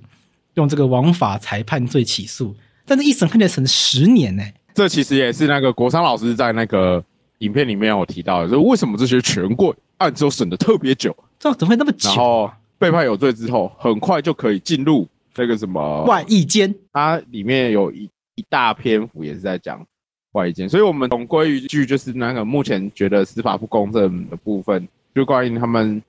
[0.56, 2.54] 用这个枉法裁判罪起诉，
[2.86, 4.54] 但是一审判决审十年呢、欸。
[4.80, 7.04] 这其实也是那个国昌老师在那个
[7.40, 11.14] 影片里面有提到的，说为什么这些权贵案子都审的特别久？
[11.38, 12.08] 这样怎么会那么久？
[12.08, 16.74] 然后被判有罪之后，很快就可以进入那个什么外役监。
[16.94, 19.86] 它里面有一一大篇幅也是在讲
[20.32, 26.02] 外役监，所以我们总归一句，就是那个目前觉得司法不公正的部分，就关于他们。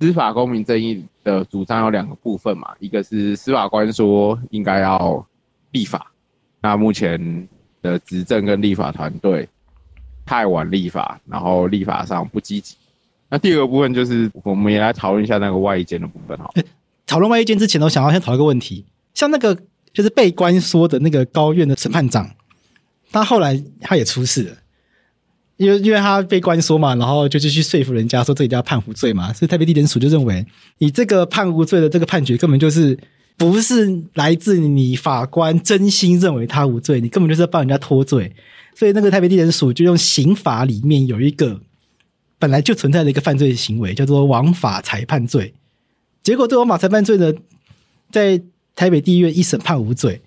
[0.00, 5.24] 司法公平正义的主张有两个部分嘛，一个是司法官说应该要
[5.70, 6.12] 立法，
[6.60, 7.48] 那目前
[7.82, 9.48] 的执政跟立法团队
[10.24, 12.76] 太晚立法，然后立法上不积极。
[13.28, 16.50] 那第二个部分就是我们也来讨论一下那个外役监的部分哈。
[17.06, 19.58] 讨论外役监之前，我想要先讨论一个问题，像那个
[19.92, 22.30] 就是被关说的那个高院的审判长，
[23.10, 24.56] 他后来他也出事了。
[25.58, 30.44] 因为因为他被关说嘛，然后就继续说服人家说这一定要判无罪嘛，所以台北地检署就认为
[30.78, 32.98] 你这个判无罪的这个判决根本就是
[33.42, 38.32] 不是来自你法官真心认为他无罪，你根本就是要帮人家脱罪，
[38.72, 41.60] 所以那个台北地检署就用刑法里面有一个
[42.38, 45.52] 本来就存在的一个犯罪行为叫做枉法裁判罪，
[46.22, 47.32] 结果这枉法裁判罪呢，
[48.12, 48.40] 在
[48.76, 50.22] 台北地院一审判无罪，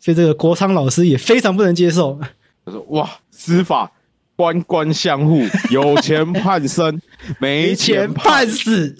[0.00, 2.18] 所以这个国昌老师也非常不能接受，
[2.64, 3.92] 他说哇司法。
[4.38, 7.00] 官官相护，有钱判生，
[7.40, 8.94] 没钱判死。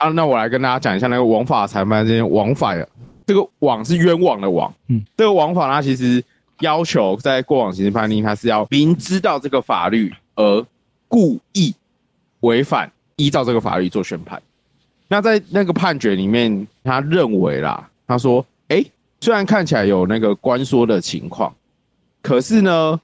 [0.00, 2.88] 啊，那我来跟大家讲一下那个枉法裁判这些枉法的，
[3.26, 4.72] 这个枉是冤枉的枉。
[4.88, 6.22] 嗯，这个枉法它其实
[6.60, 10.66] 要求在过往刑事判定，它是要明知道这个法律而
[11.06, 11.74] 故意
[12.40, 14.40] 违反，依照这个法律做宣判。
[15.08, 21.54] 那在那个判决里面，他认为啦，他说，哎、欸，虽然看起来有那个关说的情况，
[22.22, 23.00] 可是呢。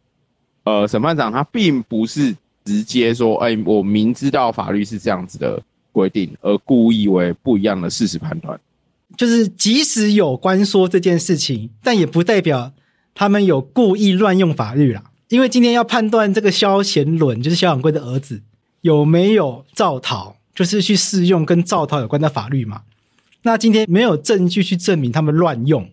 [0.68, 5.62] 呃，审判长他并不是直接说，哎、欸，我明知道法律是这样子的
[5.96, 8.60] 规定，而故意为不一样的事实判断。
[9.16, 12.74] 就是即使有关说这件事情，但也不代表
[13.14, 15.04] 他们有故意乱用法律啦。
[15.28, 18.42] 因为今天要判断这个萧贤伦，就是萧养圭的儿子，
[18.82, 22.82] 有没有造逃，就是去适用跟造逃有关的法律嘛。
[23.44, 25.88] 那今天没有证据去证明他们乱用，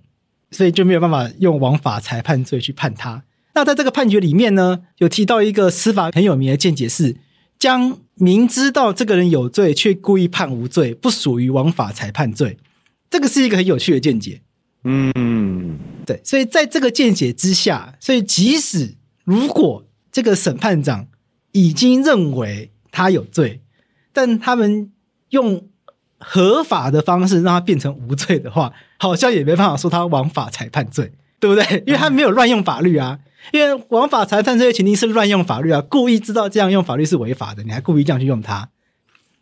[0.51, 3.23] 所以就没有办法用枉法裁判罪去判他。
[3.55, 7.15] 那在这个判决里面呢，有提到一个司法很有名的见解是，
[7.57, 12.57] 将明知道这个人有罪却故意判无罪，不属于枉法裁判罪。
[13.09, 14.41] 这个是一个很有趣的见解。
[14.83, 21.07] 嗯，对，所以在这个见解之下，所以即使如果这个审判长
[21.53, 23.61] 已经认为他有罪，
[24.11, 24.91] 但他们
[25.29, 25.67] 用
[26.17, 31.83] 合法的方式让他变成无罪的话，好像也没办法说他枉法裁判罪，对不对？
[31.87, 33.19] 因为他没有乱用法律啊。
[33.51, 38.69] 因为枉法裁判罪的前提是乱用法律啊，故意知道这样用法律是违法的，你还故意这样去用它。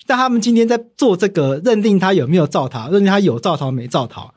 [0.08, 4.34] 但他们今天在做这个认定他有没有造逃，认定他有造逃没造逃。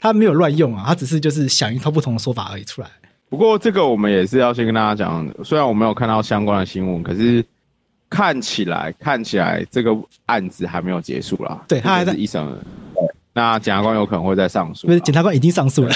[0.00, 2.88] 他没有乱用啊，他只是就是想一套不同的说法而已出来。
[3.28, 7.44] 不过这个我们也是要先跟大家讲，虽然我没有看到相关的新闻，可是
[8.10, 9.96] 看起来看起来这个
[10.26, 11.62] 案子还没有结束啦。
[11.68, 12.44] 对，他还在一审。
[13.32, 14.88] 那检察官有可能会再上诉。
[14.88, 15.94] 不是，检察官已经上诉了，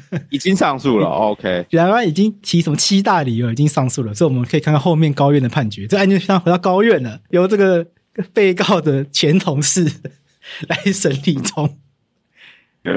[0.30, 1.06] 已经上诉了。
[1.32, 5.86] OK，检察官已经提什么七大理由，已经上诉了，所以我们可以看看后面高院的判决。
[5.86, 7.86] 这案件现在回到高院了，由这个
[8.32, 9.90] 被告的前同事
[10.68, 11.76] 来审理中。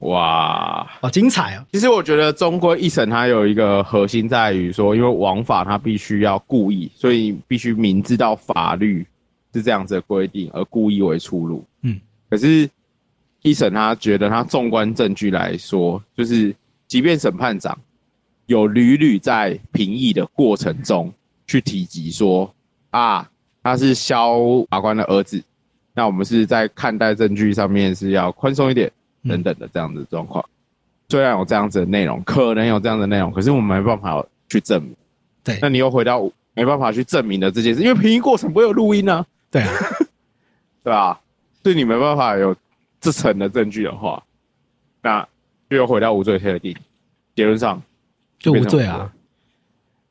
[0.00, 1.64] 哇，好精彩哦！
[1.72, 9.06] 其实我觉得终归一审，它有一个核心在于说，因为枉法它必须要故意，所以必须明知道法律
[9.54, 11.64] 是这样子的规定而故意为出路。
[11.80, 12.68] 嗯，可是
[13.46, 16.54] 一审他觉得他纵观证据来说，就是
[16.88, 17.78] 即便审判长
[18.46, 21.12] 有屡屡在评议的过程中
[21.46, 22.52] 去提及说
[22.90, 23.28] 啊，
[23.62, 25.42] 他是肖法官的儿子，
[25.94, 28.90] 那我们是在看待证据上面是要宽松一点。
[29.28, 30.44] 等等的这样子的状况，
[31.08, 34.94] 虽然有这样子的内容，可能有这样的内容，可是我们没办法去证明。
[35.42, 39.26] 对，那你又回到没办法去证明的这件事，因为评议过程不会有录音呢、啊。
[39.50, 39.68] 对啊，
[40.84, 41.20] 对吧？
[41.64, 42.54] 所以你没办法有
[43.06, 44.24] 这层的证据的话，
[45.00, 45.28] 那
[45.70, 46.74] 就又回到无罪推定，
[47.36, 47.80] 结论上
[48.36, 49.12] 就无罪啊。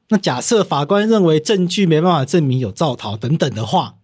[0.08, 3.95] 那假设法官认为证据没办法证明有造逃等等的话，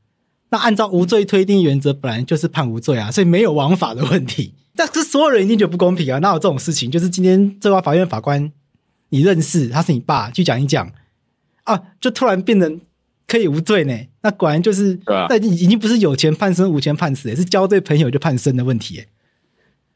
[0.50, 4.56] 那按照无罪推定原则，本来就是判无罪啊，所以没有枉法的问题。
[4.76, 6.20] 但是所有人一定觉得不公平啊！
[6.20, 6.92] 哪有这种事情？
[6.92, 8.52] 就是今天最高法院法官，
[9.08, 10.92] 你认识他是你爸，去讲一讲
[11.64, 12.82] 啊，就突然变成
[13.32, 13.98] 可以无罪呢？
[14.22, 19.06] 那果然就是，那已经不是有钱判生，无钱判死，是交对朋友就判生的问题。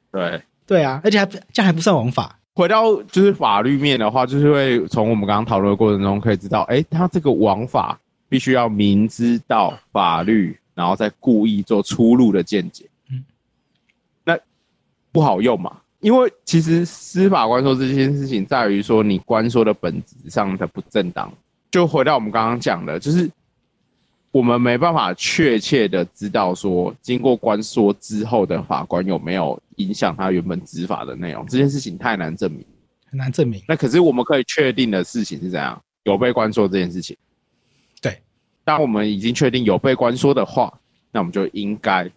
[0.10, 2.40] 对对啊，而且还不这样还不算枉法。
[2.54, 12.86] 回到就是法律面的话，就是会从我们刚刚讨论的过程中可以知道，哎，他这个枉法必须要明知道法律，然后再故意做出路的见解。
[13.12, 13.22] 嗯，
[14.24, 14.40] 那
[15.12, 15.76] 不好用嘛？
[16.00, 21.30] 因为其实司法官说这件事情在于说你官说的本质上的不正当。
[21.76, 23.30] 就回到我们刚刚讲的，就是
[24.32, 32.66] 我们没办法确切的知道说经过关说之后的法官有没有影响他原本执法的内容，这件事情太难证明，
[33.08, 33.62] 很难证明。
[33.68, 35.84] 那可是我们可以确定的事情是怎样？
[36.04, 37.18] 有被关说这件事情。
[38.02, 38.22] 对，
[38.64, 40.74] 当我们已经确定有被关说的话，
[41.12, 42.10] 那我们就应该。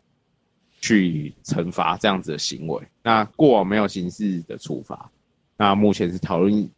[0.80, 5.10] 去惩罚这样子的行为，那过往没有刑事的处罚，
[5.56, 6.70] 那目前是讨论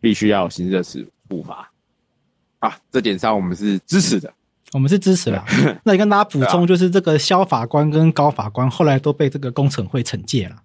[0.00, 0.98] 必须要有刑事的处
[1.30, 1.70] 处罚
[2.66, 4.32] 啊，这点上我们是支持的，
[4.72, 5.44] 我们是支持的。
[5.84, 10.56] 那你跟大家补充，就是这个萧法官跟高法官后来都被这个工程会惩戒了，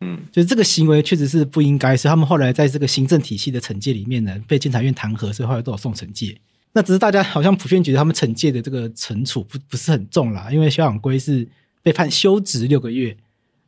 [0.00, 6.38] 嗯，就是这个行为确实是不应该，是他们后来在这个行政体系的惩戒里面呢，被监察院弹劾，所以后来都有送惩戒。
[6.72, 11.48] 那只是大家好像普遍觉得他们惩戒的这个惩处不不是很重啦，因为肖养圭是。
[11.84, 13.16] 被判休职六个月，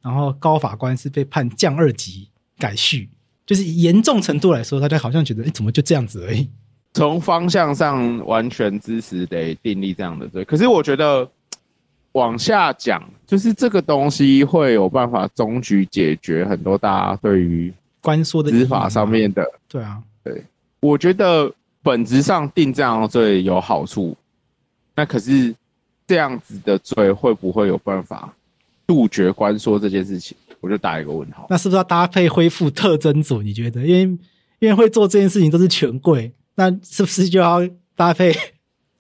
[0.01, 3.11] 然后高法官是被判降二级改叙，
[3.45, 6.49] 就是严重程度来说，大家好像觉得，哎，怎么就这样子而已？
[6.95, 11.29] 从方向上完全支持得订立这样的罪，可是我觉得
[12.13, 20.43] 往下讲，就是这个东西会有办法终局解决很多大家对于官说的执法上面的，对啊，对，
[20.81, 21.53] 我觉得
[21.83, 24.17] 本质上定这样的罪有好处，
[24.95, 25.55] 那可是。
[26.07, 28.31] 这样子的罪会不会有办法
[28.87, 30.37] 杜绝官说这件事情？
[30.61, 31.47] 我就打一个问号。
[31.49, 33.41] 那是不是要搭配恢复特征组？
[33.41, 33.81] 你觉得？
[33.87, 34.03] 因为
[34.59, 37.61] 因为会做这件事情都是权贵，那是不是就要
[37.97, 38.35] 搭配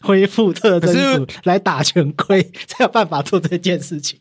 [0.01, 4.19] 恢复特征组来打权贵，才有办法做这件事情？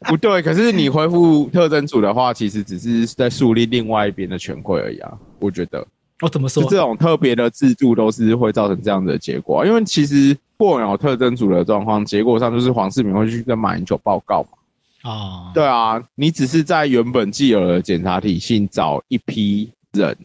[0.00, 5.12] 不对，可是你恢复特征组的话，其实只是在树立另外一边的权贵而已啊。
[5.38, 5.86] 我觉得，
[6.20, 6.62] 我怎么说？
[6.64, 10.36] 这种特别的制度都是会造成这样的结果，因为其实。
[10.58, 15.10] 过有特征组的状况，结果上就是黄世明会去跟马英九报告嘛。
[15.10, 20.16] 啊，对啊，你只是在原本既有的检查体系找一批人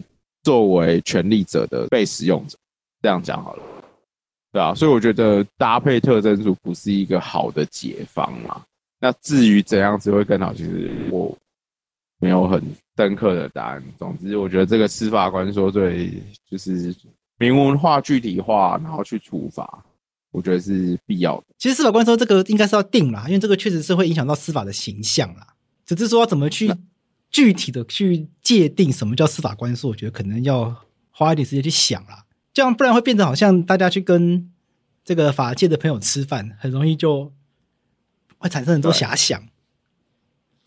[0.43, 2.57] 作为权力者的被使用者，
[3.01, 3.63] 这样讲好了。
[4.51, 8.61] 对啊，所以我觉得搭配特征组不是一个好的解方嘛。
[8.99, 11.35] 那至于怎样子会更好，其实我
[12.19, 12.61] 没有很
[12.97, 13.83] 深刻的答案。
[13.97, 16.11] 总之，我觉得这个司法官说对，
[16.49, 16.93] 就是
[17.39, 19.83] 明文化、具体化，然后去处罚。
[20.31, 21.43] 我觉得是必要的。
[21.57, 25.47] 其实司法官说这个应该是要定啦，因为这个确实是会影响到司法的形象啦。
[25.85, 26.71] 只是说要怎么去
[27.31, 32.25] 具体的去界定什么叫司法官说，我觉得可能要花一点时间去想啦。
[32.53, 34.51] 这样不然会变成好像大家去跟
[35.03, 37.31] 这个法界的朋友吃饭，很容易就
[38.37, 39.41] 会产生很多遐想。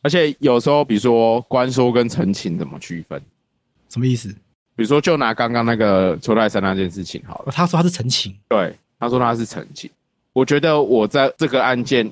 [0.00, 3.22] 而且有时候，比如说官说跟陈情怎么区分？
[3.88, 4.34] 什么意思？
[4.76, 7.52] 比如说，就拿刚刚那个邱泰山那件事情好了。
[7.52, 9.88] 他说他是陈情，对，他说他是陈情。
[10.32, 12.10] 我觉得我在这个案件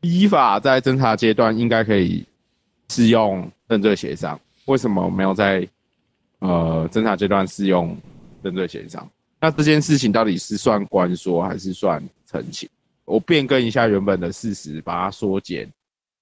[0.00, 2.24] 依法在侦查阶段应该可以
[2.92, 5.66] 适用认罪协商，为什么没有在
[6.40, 7.96] 呃侦查阶段适用
[8.42, 9.08] 认罪协商？
[9.40, 12.68] 那这件事情到底是算官说还是算澄清？
[13.04, 15.70] 我变更一下原本的事实，把它缩减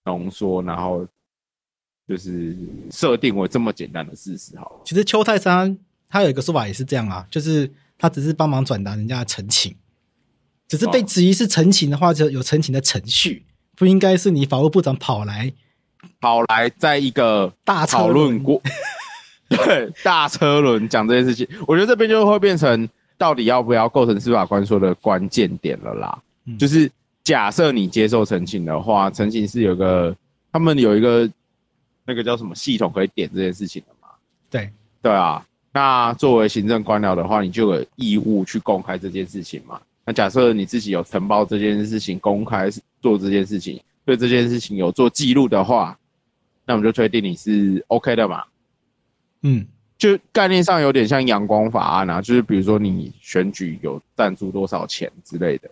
[0.05, 1.07] 浓缩，然后。
[2.09, 2.57] 就是
[2.91, 4.81] 设定为这么简单的事实，好了。
[4.85, 5.79] 其实邱泰山
[6.09, 9.77] 他有一个说法也是这样啊，就是他只是帮忙转达人家的陈情，
[10.67, 13.45] 只是被质疑是陈情的话，就有陈情的程序，
[13.77, 15.53] 不应该是你法务部长跑来
[16.21, 18.61] 跑来在一个大讨论过，
[19.49, 26.19] 对大车轮讲这件事情，我觉得这边就会变成到底要不要构成司法官说的关键点了啦。
[26.45, 26.91] 嗯、就是
[27.25, 30.15] 假设你接受陈情的话，陈情是有个
[30.53, 31.29] 他们有一个。
[32.07, 34.09] 那个叫什么系统可以点这件事情的嘛？
[34.51, 34.69] 对
[35.01, 39.81] 对啊，那作为行政官僚的话，你就有义务去公开这件事情嘛。
[40.05, 42.69] 那假设你自己有承包这件事情，公开
[43.01, 45.97] 做这件事情，对这件事情有做记录的话，
[46.71, 48.45] 那我们就推定你是 OK 的嘛。
[49.43, 49.67] 嗯，
[49.99, 55.69] 就概念上有点像阳光法案啊，就是比如说你选举有赞助多少钱之类的，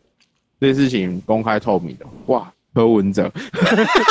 [0.59, 3.31] 这些事情公开透明的，哇，柯文哲。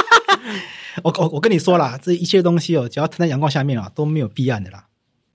[1.03, 4.85] 我我我跟你说啦，这一切东西哦，只要摊在阳光下面啊，都没有弊案的啦。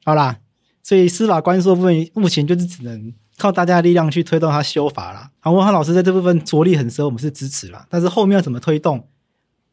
[0.04, 0.38] 好啦，
[0.82, 5.30] 所以司法官说部分目前就是只能靠大家的力量去推动他修法啦。
[5.40, 7.86] 好，文翰老师在这部分着力很深，我们是支持啦。
[7.90, 9.06] 但是后面要怎么推动，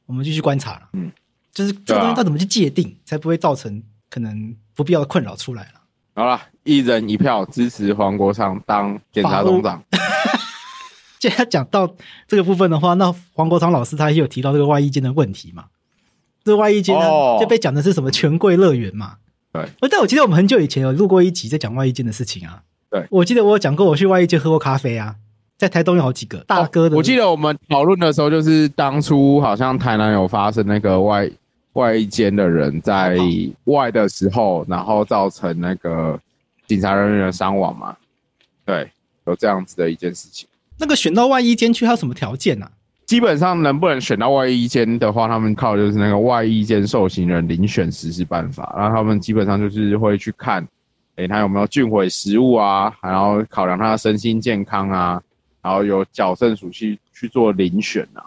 [0.07, 0.89] 我们继续观察了。
[0.93, 1.11] 嗯，
[1.53, 5.81] 就是这个东西要怎么去界定，才不会造成可能不必要的困扰出来了。
[6.15, 9.81] 好了，一人一票支持黄国昌当检察总长。
[11.19, 11.95] 既然讲到
[12.27, 15.65] 这个部分的话，那黄国昌老师他也有提到这个外衣间的问题嘛？
[16.43, 17.05] 这个外衣间呢，
[17.39, 19.17] 就被讲的是什么权贵乐园嘛？
[19.51, 19.67] 对。
[19.89, 22.63] 但我记得我们很久以前有录过一集在讲外衣间的事情啊。
[22.89, 23.05] 对。
[23.11, 25.15] 我记得我有讲过我去外衣间喝过咖啡啊，
[25.59, 26.95] 在台东有好几个大哥的。
[26.95, 31.29] 我记得我们讨论的时候，就是当初好像台南有发生那个外
[31.73, 33.17] 外衣间的人在
[33.65, 36.17] 外的时候，然后造成那个
[36.65, 37.93] 警察人员的伤亡嘛？
[38.65, 38.89] 对，
[39.25, 40.47] 有这样子的一件事情。
[40.77, 42.71] 那个选到外衣间去，还有什么条件呢、啊？
[43.05, 48.73] 基本上能不能选到外衣间的话，他们靠就是那个外衣间受刑人遴选实施办法。
[48.77, 50.65] 然后他们基本上就是会去看，
[51.17, 55.21] 诶，他有没有菌毁食物啊，然后考量他的身心健康啊，
[55.61, 58.25] 然后有矫正署去去做遴选啊。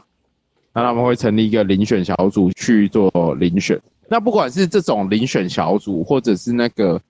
[0.72, 3.80] 那他们会成立一个遴选小组去做遴选。
[4.08, 7.00] 那不管是这种遴选小组，或者是那个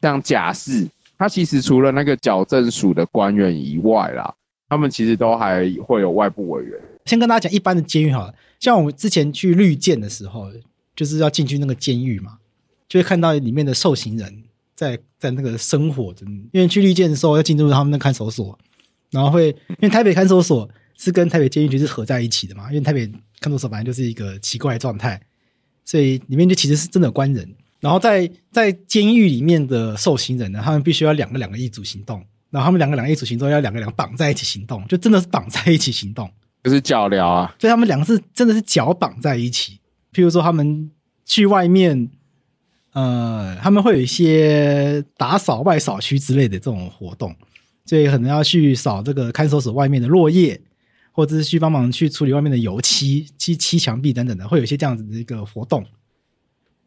[0.00, 4.34] 像假释，他其实除了那个矫正署的官员以外啦。
[4.68, 6.80] 他们其实都还会有外部委员。
[7.04, 10.50] 先跟大家讲一般的监狱好，像我们之前去绿建的时候，
[10.96, 12.38] 就是要进去那个监狱嘛，
[12.88, 16.24] 就会看到里面的受刑人在在那个生活着。
[16.52, 18.58] 因为去绿建的时候要进入他们的看守所，
[19.12, 25.20] 然后会因为台北看守所是跟台北监狱局是合在一起的嘛，因为台北看守所本来就是一个奇怪的状态，
[25.84, 27.54] 所以里面就其实是真的有关人。
[27.78, 32.24] 然后在在监狱里面的受刑人呢，他们必须要两个两个一组行动。
[32.50, 36.30] 然后他们两个两个一组行动，要两个两个绑在一起行动，就真的是绑在一起行动，
[36.62, 37.54] 就是脚镣啊。
[37.58, 39.80] 所以他们两个是真的是脚绑在一起。
[40.12, 40.90] 譬如说他们
[41.24, 42.10] 去外面，
[42.92, 47.34] 呃，他们会有一些打扫外扫区之类的这种活动，
[47.84, 50.60] 所以可能要去扫这个看守所外面的落叶，
[51.12, 55.84] 或者是去帮忙去处理外面的油漆、漆漆墙壁等等的，会有一些这样子的一个活动。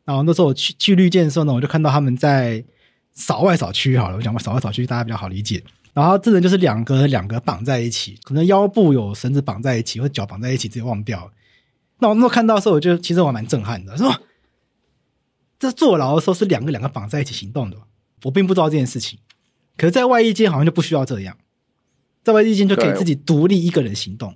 [0.03, 2.63] 然后那时候我去去绿建的时候呢，我就看到他们在。
[3.17, 5.63] 扫外扫区好了，我讲过扫外扫区大家比较好理解。
[5.93, 11.31] 然后这人就是两个两个绑在一起，可能腰部有绳子绑在一起，或脚绑在一起，直接忘掉。
[11.99, 14.13] 那我那时候看到的时候，我就其实我还蛮震撼的，说
[15.57, 17.77] 这坐牢的时候是两个两个绑在一起行动的，
[18.23, 19.17] 我并不知道这件事情。
[19.77, 21.35] 可是，在外衣间好像就不需要这样，
[22.23, 24.35] 在外衣间就可以自己独立一个人行动，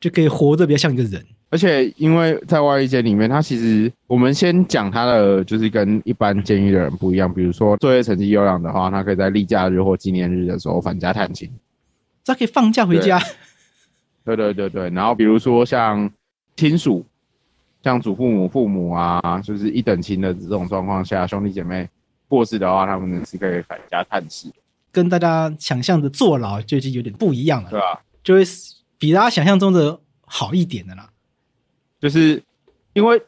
[0.00, 1.24] 就可以活得比较像一个人。
[1.52, 7.32] 而且，因为在外衣间里面，他其实我们先讲他的，就是跟一般监狱的人不一样。
[7.32, 11.50] 比如说，作业成绩优良的话，他可以在例假日或纪念日的时候返家探亲，
[12.24, 13.20] 他可以放假回家。
[14.24, 16.08] 对对对对，然后比如说像
[16.54, 17.04] 亲属，
[17.82, 21.88] 像祖父母、父母啊，就是一等亲的这种状况下，兄弟姐妹
[22.28, 24.46] 过世的话，他们是可以返家探视。
[24.92, 28.42] 跟大家想象的坐牢就已经有点不一样了，对啊，就会
[28.98, 31.08] 比大家想象中的好一点的啦。
[32.00, 32.42] 就是
[32.92, 33.22] 因为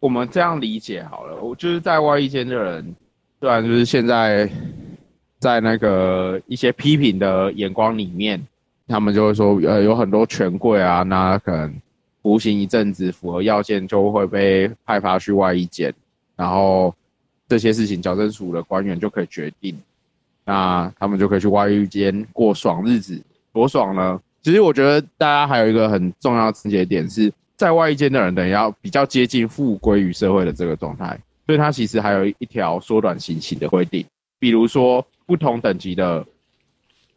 [0.00, 2.94] 我们这样理解好了，我就是在外役间的人，
[3.40, 4.50] 虽然就是现在
[5.38, 8.40] 在那个一些批评的眼光里面，
[8.88, 11.74] 他们就会说，呃，有很多权贵啊，那可能
[12.22, 15.92] 服刑一阵子符合要件，就会被派发去外役间，
[16.36, 16.94] 然后
[17.48, 19.76] 这些事情矫正署的官员就可以决定。
[20.44, 23.22] 那他们就可以去外遇间过爽日子，
[23.52, 24.20] 多爽呢？
[24.42, 31.16] 其实我觉得大家还有一个很重要的症结点是，在外遇间的人等于要比较接近复归于社会的这个状态，
[31.46, 34.04] 所以他其实还有一条缩短刑期的规定，
[34.40, 36.26] 比如说不同等级的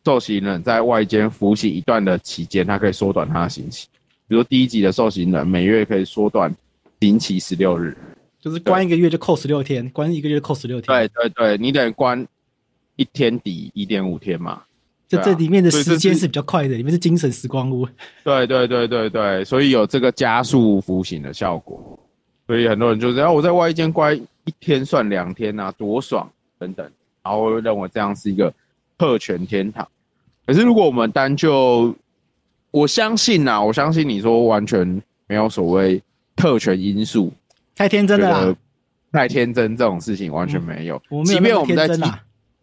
[0.06, 3.88] 受刑人在外间服刑一段的期间，他可以缩短他的刑期，
[4.28, 6.56] 比如说第一级的受刑人每月可以缩短
[7.00, 7.98] 刑期十六日，
[8.40, 10.96] 就是关一个月就扣十六天，关一个月就扣十六天。
[10.96, 12.24] 对对对，你等于关。
[12.96, 14.62] 一天抵一点五天嘛，
[15.08, 17.88] 就这里面的时间是比较快的，里面是精神时光屋。
[18.24, 22.00] 对对对对对，所以有这个加速服刑的效果。
[22.48, 26.90] 所以很多人就说，我在外役监关一天算两天啊，多爽等等，
[27.24, 28.54] 然后认为这样是一个
[28.98, 29.88] 特权天堂。
[30.46, 31.94] 可是如果我们单就，
[32.72, 36.02] 我相信呐，我相信你说完全没有所谓
[36.36, 37.34] 特权因素，
[37.76, 38.56] 太天真了啦，
[39.12, 41.02] 太天真这种事情完全没有。
[41.10, 41.88] 嗯、即便我们在。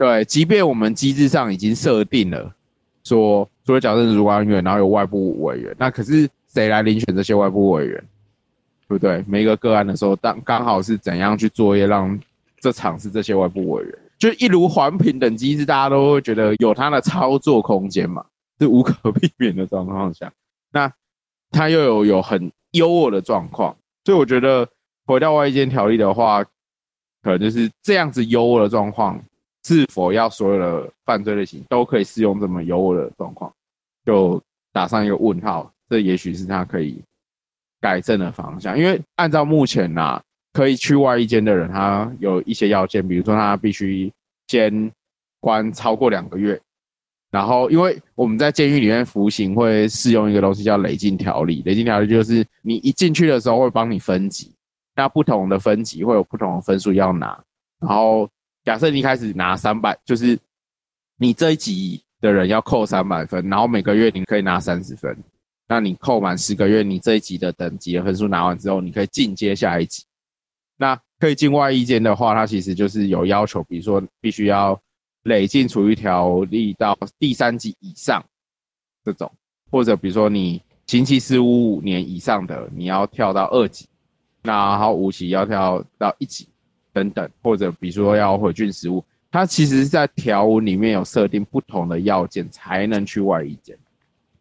[0.03, 2.53] 对，即便我们机制上已经设定了
[3.05, 8.05] 说，除了矫正主管员，然后有外部委员，那可是谁来遴选这些外部委员？
[8.88, 9.24] 对不对？
[9.28, 12.18] 每一个个案的时候，当刚好是怎样去作业，让
[12.59, 18.24] 这场是这些外部委员，就一如环评等机制，大家都会觉得有它的操作空间嘛，
[18.59, 20.32] 是无可避免的状况下，
[20.72, 20.92] 那
[21.53, 24.68] 它又有有很优渥的状况，所以我觉得
[25.07, 26.42] 回到外役监条例的话，
[27.22, 29.22] 可能就是这样子优渥的状况。
[29.64, 33.52] 是否要所有的犯罪类型都可以适用这么优渥的状况，
[34.04, 34.42] 就
[34.72, 35.72] 打上一个问号。
[35.88, 37.00] 这也许是他可以
[37.80, 38.76] 改正的方向。
[38.76, 40.20] 因为按照目前呐、
[40.52, 44.12] 可以去外役监的人，他有一些要件，比如说他必须
[44.48, 44.90] 先
[45.38, 46.60] 关超过两个月，
[47.30, 54.52] 然后因为我们在监狱里面服刑会适用一个东西叫累进条例，累进条例就是你一进去的时候会帮你分级，
[54.96, 57.38] 那不同的分级会有不同的分数要拿，
[57.78, 58.28] 然后。
[58.64, 60.38] 假设你一开始拿三百，就是
[61.16, 65.16] 你这一级的人要扣三百分，然后每个月你可以拿三十分。
[65.68, 70.04] 那你扣满十个月，你这一级的等级的分数拿完之后，你可以进阶下一级。
[70.76, 74.78] 那可以进外一间的话，它其实就是有要求，比如说必须要
[75.22, 78.22] 累进处遇条例到第三级以上
[79.04, 79.30] 这种，
[79.70, 83.88] 或者比如说你刑期十五五年以上的，你要跳到二级，
[84.42, 86.48] 然后五级要跳到一级。
[86.93, 93.76] 等等，或者比如说要回菌食物，它其实是在条文里面有设定不同的要件才能去外衣间。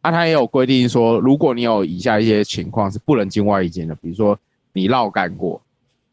[0.01, 4.37] 啊，它也有规定说，如果你有以下一些情况是不能进外衣间的，比如说
[4.73, 5.61] 你绕干过，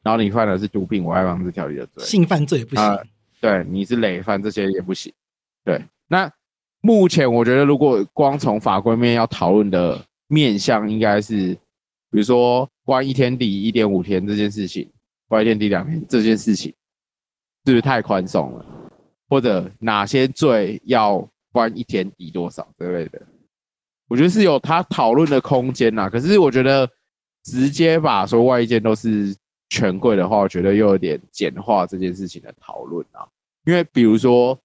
[0.02, 2.84] 然后你犯的是毒品危害防制条例的罪，性犯罪也不行。
[2.84, 3.04] 呃，
[3.40, 5.12] 对，你是累犯这些也不行。
[5.64, 6.30] 对，那
[6.80, 11.54] 目前我觉得，如果光从法规面要讨论的面向，应该是
[12.10, 14.88] 比如说关一天抵一点五天这件事情。
[15.28, 16.72] 外役第两天这件事情
[17.64, 18.64] 是不是太宽松了？
[19.28, 23.20] 或者哪些罪要关一天抵多少之类的？
[24.08, 26.08] 我觉得是有他讨论的空间呐。
[26.08, 26.88] 可是我觉得
[27.44, 29.36] 直接把说外役监都是
[29.68, 33.28] 权贵的话，我觉得又有点简化这件事情的讨论啊。
[33.66, 34.58] 因为比如说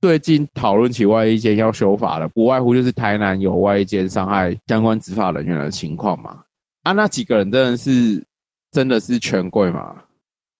[0.00, 6.44] 最近讨论起外役监要修法了，不外乎就是台南有外役监伤害相关执法人员的情况嘛。
[6.84, 8.24] 啊，那几个人真的是。
[8.74, 10.02] 真的是权贵吗？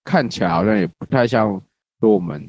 [0.05, 1.61] 看起来好像也不太像
[1.99, 2.49] 说我们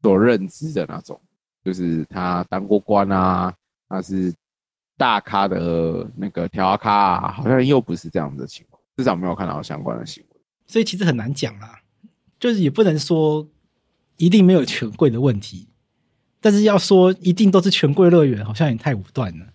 [0.00, 1.20] 所认知的那种，
[1.64, 3.52] 就是他当过官啊，
[3.88, 4.32] 他是
[4.96, 10.40] 大咖的那个条咖啊，好像又不是这样的情况，至少没有看到相关的新闻。
[10.68, 11.80] 所以其实很难讲啦，
[12.38, 13.48] 就是也不能说
[14.16, 15.66] 一定没有权贵的问题，
[16.40, 19.46] 但是要说一定都是权贵乐园，好像也太武断了。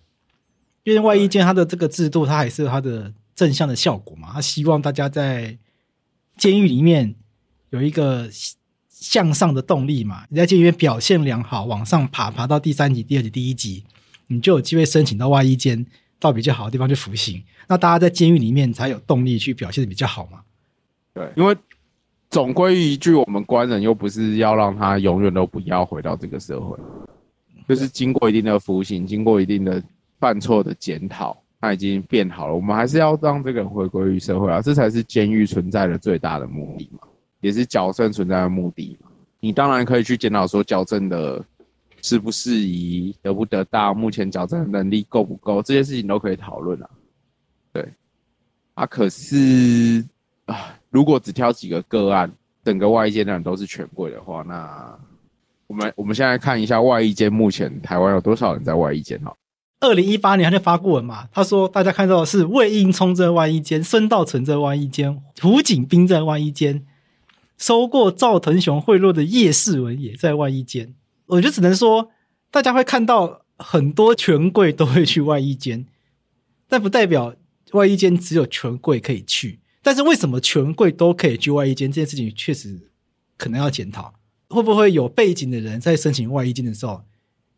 [0.84, 3.14] 因为外役监他的这个制度，他还是他的。
[3.40, 5.56] 正向的效果嘛，他希望大家在
[6.36, 7.14] 监狱里面
[7.70, 8.28] 有一个
[8.90, 10.26] 向上的动力嘛。
[10.28, 13.82] 你在监狱里面表现良好，往上爬，爬到第三级、第二级、第一级，
[14.26, 15.86] 你就有机会申请到外衣监，
[16.18, 17.42] 到比较好的地方去服刑。
[17.66, 20.42] 那大家在监狱里面才有动力去表现得比较好嘛。
[21.14, 21.56] 对，因为
[22.28, 26.76] 总归一句，我们官人又不是要让他永远都不要回到这个社会，
[27.66, 29.82] 就是经过一定的服刑，经过一定的
[30.18, 31.42] 犯错的检讨。
[31.60, 37.06] 他已经变好了，我们还是要让这个人回归于社会啊，这才是监狱存在的最大的目的嘛，
[37.40, 39.10] 也是矫正存在的目的嘛。
[39.40, 41.44] 你当然可以去检讨说矫正的
[42.02, 46.88] 适不适宜，得不得当，目前矫正的能力够不够，这些事情都可以讨论啊。
[47.72, 47.86] 对，
[48.74, 50.02] 啊，可是
[50.46, 52.30] 啊，如果只挑几个个案，
[52.64, 54.98] 整个外衣间的人都是权贵的话，那
[55.66, 59.18] 我们我们现在看一下外衣间，目前台湾有多少人在外衣间？
[59.20, 59.34] 哈，
[59.80, 66.86] 二零一八年他就发过文嘛，他说大家看到的是魏应充在万衣间，孙道存在万衣间，胡锦斌在万衣间，
[67.56, 70.94] 收过赵腾雄贿赂的叶世文也在万衣间。
[71.26, 72.10] 我就只能说，
[72.50, 75.86] 大家会看到很多权贵都会去万衣间，
[76.68, 77.34] 但不代表
[77.72, 79.60] 万衣间只有权贵可以去。
[79.82, 81.90] 但是为什么权贵都可以去万衣间？
[81.90, 82.90] 这件事情确实
[83.38, 84.12] 可能要检讨，
[84.50, 87.04] 会不会有背景的人在申请万衣间的时候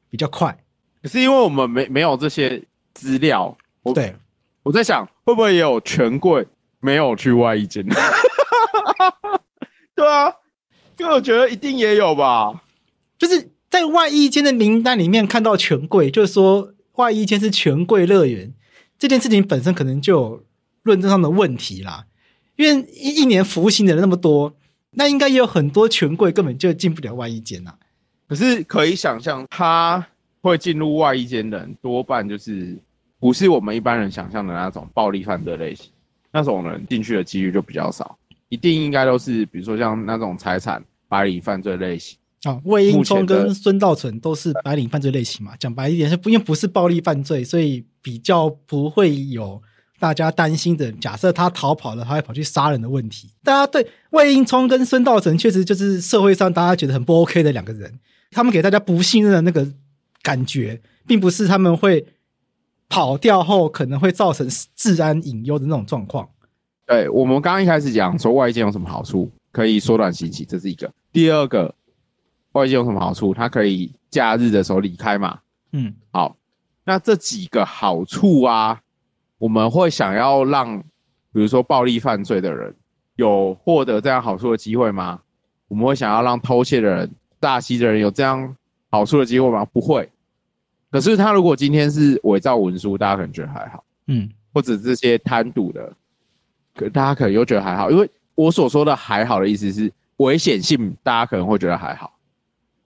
[0.09, 0.63] 比较快？
[1.03, 2.63] 可是因为我们没没有这些
[2.95, 4.15] 资料，我对，
[4.63, 6.47] 我在想会不会也有权贵
[6.81, 7.85] 没有去外衣间？
[9.95, 10.33] 对啊，
[10.99, 12.63] 因为我觉得一定也有吧，
[13.19, 13.51] 就是。
[13.73, 18.53] 在外衣间的名单里面看到权贵，就是说外衣间是权贵乐园，
[18.99, 20.45] 这件事情本身可能就有
[20.83, 22.05] 论证上的问题啦。
[22.57, 24.55] 因为一一年服刑的人那么多，
[24.91, 27.73] 那应该也有很多权贵根本就进不了外衣间呐。
[28.29, 30.07] 可是可以想象，他
[30.43, 32.77] 会进入外衣间的人，多半就是
[33.19, 35.91] 不是我们一般人想象的那种暴力犯罪类型，
[36.31, 38.19] 那种人进去的几率就比较少，
[38.49, 42.19] 一定应该都是比如说像那种财产白领犯罪类型。
[42.43, 45.53] 啊，魏应充跟孙道存都是白领犯罪类型嘛？
[45.61, 49.63] 讲白一点，是不因为不是暴力犯罪，所以比较不会有
[50.01, 50.91] 大家担心的。
[50.91, 53.31] 假设他逃跑了，他会跑去杀人的问题。
[53.45, 58.01] 大家对魏应充跟孙道存确实就是社会上大家觉得很不 OK 的两个人，
[58.33, 59.65] 他们给大家不信任的那个
[60.23, 62.07] 感觉，并不是他们会
[62.89, 66.29] 跑掉后可能会造成治安隐忧的那种状况。
[66.87, 70.91] 对，我们刚刚一开始讲说外界有什么好处，可以缩短刑期，这是一个。
[71.13, 71.75] 第二个。
[72.53, 73.33] 外界有什么好处？
[73.33, 75.39] 他可以假日的时候离开嘛？
[75.73, 76.37] 嗯，好，
[76.85, 78.79] 那这几个好处啊，
[79.39, 80.79] 我们会想要让，
[81.33, 82.77] 比如说暴力犯罪的人
[83.17, 85.19] 有获得这样好处的机会吗？
[85.69, 87.11] 我们会想要让偷窃的人、
[87.41, 88.55] 诈欺的人有这样
[88.93, 89.65] 好处的机会吗？
[89.73, 90.09] 不会。
[90.89, 95.93] 可是他如果今天是伪造文书，大家可能觉得还好，嗯，或者这些贪赌的，
[96.77, 102.13] 可大家可能又觉得还好，因为我所说的还好的意思是危险性，大家可能会觉得还好。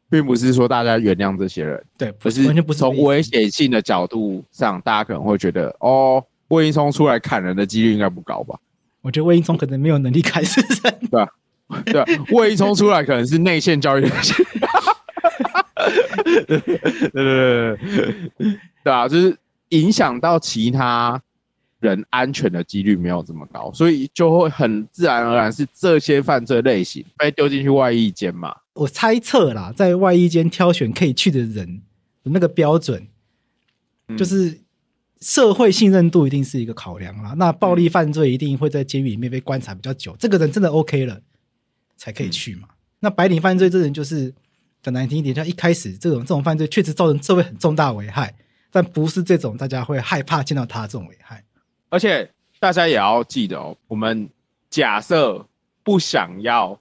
[0.09, 2.44] 并不是说大家原谅这些人，对，不是
[2.74, 8.57] 从危险性的角度上，大家可能会觉得，哦，魏一聪出来砍人的几率应该不高吧？
[9.02, 11.28] 我觉得魏一聪可能没有能力砍死人，对啊？
[11.86, 14.09] 对，魏一聪出来可能是内线交易的，
[16.47, 16.78] 对对
[17.11, 17.76] 对
[18.39, 19.37] 对对啊，就是
[19.70, 21.20] 影响到其他
[21.80, 28.55] 人安全的几率没有这么高，所以就会很自然而然是这些犯罪类型被丢进去外衣间嘛。
[28.74, 31.82] 我猜测啦，在外衣间挑选可以去的人
[32.22, 33.07] 的那个标准，
[34.16, 34.61] 就是
[35.20, 37.34] 社会信任度一定是一个考量啦。
[37.37, 41.20] 那暴力犯罪一定会在监狱里面被观察比较久，这个人真的 OK 了
[41.97, 42.68] 才可以去嘛。
[43.01, 44.32] 那白领犯罪这人就是
[44.87, 48.32] 讲难听一点，像一开始这种这种犯罪确实造成社会很重大危害，
[48.70, 51.43] 但不是这种大家会害怕见到他这种危害。
[51.89, 52.30] 而且
[52.61, 54.28] 大家也要记得哦，我们
[54.70, 55.45] 假设
[55.82, 56.78] 不想要。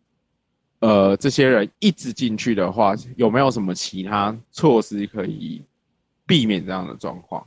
[0.80, 5.64] 呃，这些人一直进去的话，有没有什么其他措施可以
[6.28, 7.44] 避免这样的状况？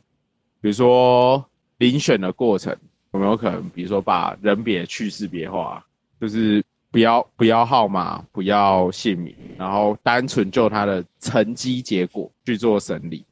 [0.60, 1.44] 比如说
[1.78, 2.76] 遴选的过程
[3.12, 5.86] 有没有可能，比如说把人别去识别化，
[6.20, 13.24] 就是不要不要号码，不要姓名，然后单纯就他的成绩结果去做审理，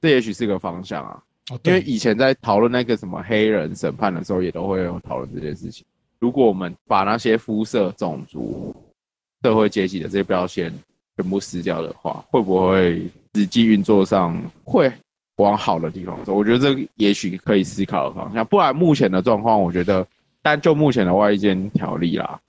[0.00, 1.22] 这也许是个方向啊。
[1.50, 5.84] 哦，因为以前在讨论那个什么黑人审判的时候，也都会有讨论这件事情。
[6.18, 8.74] 如果我们把那些肤色、种族，
[9.42, 10.72] 社会阶级的这些标签
[11.16, 14.90] 全部撕掉的话，会不会实际运作上会
[15.36, 16.32] 往好的地方走？
[16.32, 18.46] 我觉得这也许可以思考的方向。
[18.46, 20.06] 不然目前的状况，我觉得，
[20.40, 22.40] 但就目前的外衣间条例啦，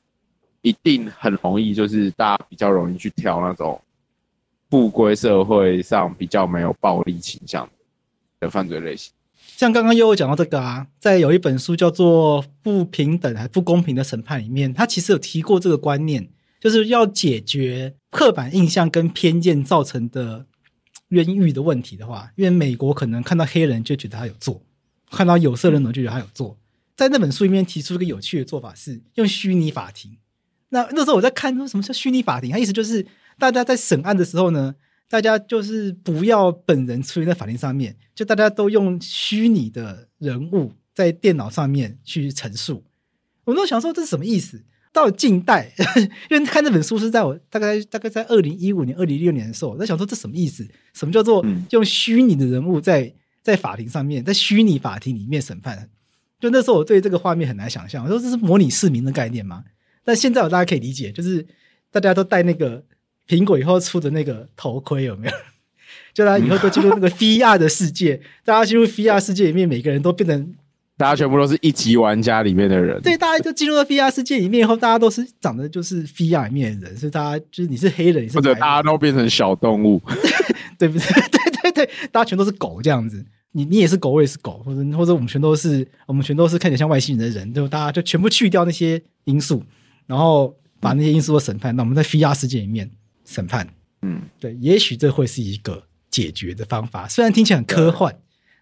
[0.65, 3.79] 一定很容易，就是大家比较容易去挑那种
[4.67, 7.69] 不归社会上比较没有暴力倾向
[8.39, 9.13] 的犯罪类型。
[9.55, 16.27] 像刚刚又有讲到这个啊，在有一本书叫做《不平等还不公平的审判》里面，他其实有提过这个观念。
[16.57, 20.47] 就是要解决刻板印象跟偏见造成的
[21.09, 24.59] 冤狱的问题的话，因为美国可能看到黑人就觉得他有做，
[25.11, 26.57] 看到有色人种就觉得他有做。
[26.95, 30.17] 在那本书里面提出一个有趣的做法是用虚拟法庭。
[30.75, 33.05] 那那时候我在看说什么叫虚拟法庭，它意思就是
[33.39, 34.75] 大家在审案的时候呢，
[35.09, 42.83] 大家就是不要本人出现在法庭上面，就大家都用虚拟的人物在电脑上面去陈述。
[43.45, 44.61] 我都想说这是什么意思？
[44.91, 45.71] 到近代，
[46.29, 50.67] 因为看这本书是在我大概大概在二零一五年、二零一六年的时候，我在想说这什么意思？
[50.93, 53.13] 什么叫做用虚拟的人物在
[53.43, 55.89] 在法庭上面，在虚拟法庭里面审判？
[56.39, 59.63] 就那时候我对这个画面很难想象，我说这是模拟市民的概念吗？
[60.05, 61.45] 但现在我大家可以理解，就是
[61.91, 62.81] 大家都戴那个
[63.27, 65.33] 苹果以后出的那个头盔，有没有？
[66.13, 70.53] 就大家以后都进入那个 VR 的世界，大家进入 VR 世界里面，每个人都变成。
[70.97, 80.01] 大家全部都是一级玩家里面的人，对，大家就进入了 VR 世界里面以后，大家都是长得就是 VR 里面的人，所以大家就是你是黑人，你是或者大家都变成小动物，
[80.79, 81.05] 对不 对？
[81.05, 89.61] 对对对，大家全都是狗这样子，你你也是狗，我也是狗，或者或者我们全都是我们全都是看起来像外星人的人，就大家就全部去掉那些因素，
[90.07, 92.89] 然后把那些因素都审判，那我们在 VR 世界里面
[93.25, 93.67] 审判，
[94.01, 98.15] 嗯，对，也许这会是一个解决的方法，虽然听起来很科幻。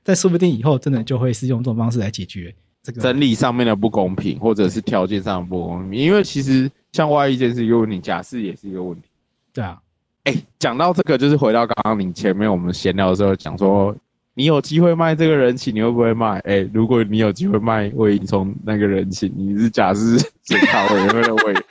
[0.05, 5.97] 但说不定以后真的就会是用这种方式来解决这个真理上面的不公平，或者是条件上的不公平。
[5.97, 9.07] 因为其实像外衣这件事，如果你假释也是一个问题。
[9.53, 9.79] 对啊，
[10.25, 13.95] 哎、欸，讲到这个，就是回到刚刚你前面我们闲聊的时候讲说，
[14.33, 16.31] 你有机会卖这个人情，你会不会卖？
[16.39, 21.63] 哎、欸，如果你有机会卖魏应充那个人情，你是假释检查委员会的委员。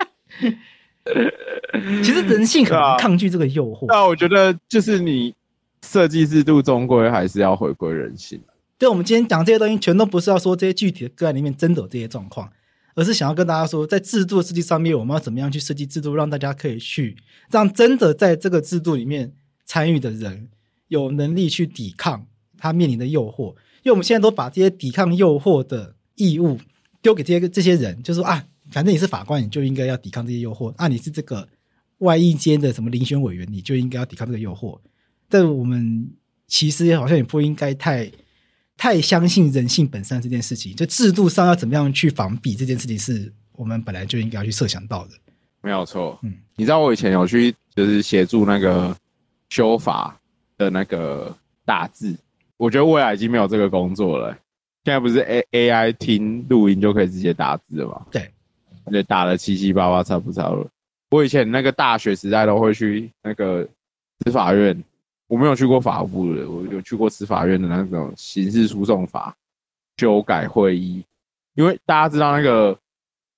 [2.03, 3.87] 其实人性很抗拒这个诱惑。
[3.89, 5.35] 那、啊、我觉得就是你。
[5.85, 8.41] 设计制度终归还是要回归人性。
[8.79, 12.49] 对，我们今天讲这些东西，全都不是要说这些具体的个案里面真的有这些状况，
[12.95, 17.17] 而是想要跟大家说，在制度的设计上面，我们要怎么样去设计制度，让大家可以去
[17.51, 19.33] 让真的在这个制度里面
[19.65, 20.51] 参与的人
[20.87, 23.57] 有能力去抵抗他面临的诱惑。
[23.83, 26.61] 因为我们现在都把这些抵抗诱惑的义务
[27.03, 31.47] 丢给这些这些人，就是说啊，反正你是法官，你就应该要抵抗这些诱惑；啊，你是这个
[31.99, 34.79] 外役间的什么遴选委员，你就应该要抵抗这个诱惑。
[35.29, 36.11] 但我们
[36.49, 38.11] 其实好像也不应该太
[38.77, 45.13] 太相信人性本善这件事情，就制度上要怎么样去防弊这件事情，是我们本来就应该要去设想到的。
[45.61, 48.97] 没有错，嗯，你知道我以前有去就是协助那个
[49.51, 50.21] 修法
[50.59, 51.33] 的那个
[51.65, 52.17] 打字，
[52.57, 54.37] 我觉得未来已经没有这个工作了。
[54.85, 58.05] 现在不是 A A I 听录音就可以直接打字了吗？
[58.11, 58.29] 对，
[58.85, 60.67] 而且打的七七八八，差不差了。
[61.11, 63.69] 我以前那个大学时代都会去那个
[64.25, 64.83] 司法院。
[65.29, 69.35] 我没有去过法务部的，我有去过司法院的那种刑事诉讼法
[69.97, 71.03] 修改会议，
[71.55, 72.79] 因为大家知道那个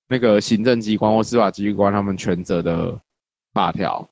[0.09, 2.93] 那个行政机关或司法机关他们权责的
[3.53, 4.05] 法条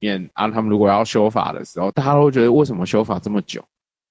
[0.00, 3.64] 面啊，他们如果要修法的时候，大家都觉得为什么修法这么久？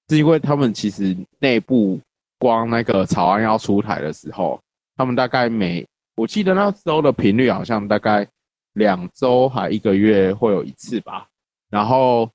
[0.08, 2.00] 是因为他们其实内部
[2.36, 4.60] 光那个草案要出台的时候，
[4.96, 8.26] 他们大概每我记得那时候的频率好像大概
[8.74, 11.28] 两周还一个月会有一次吧，
[11.70, 12.30] 然后。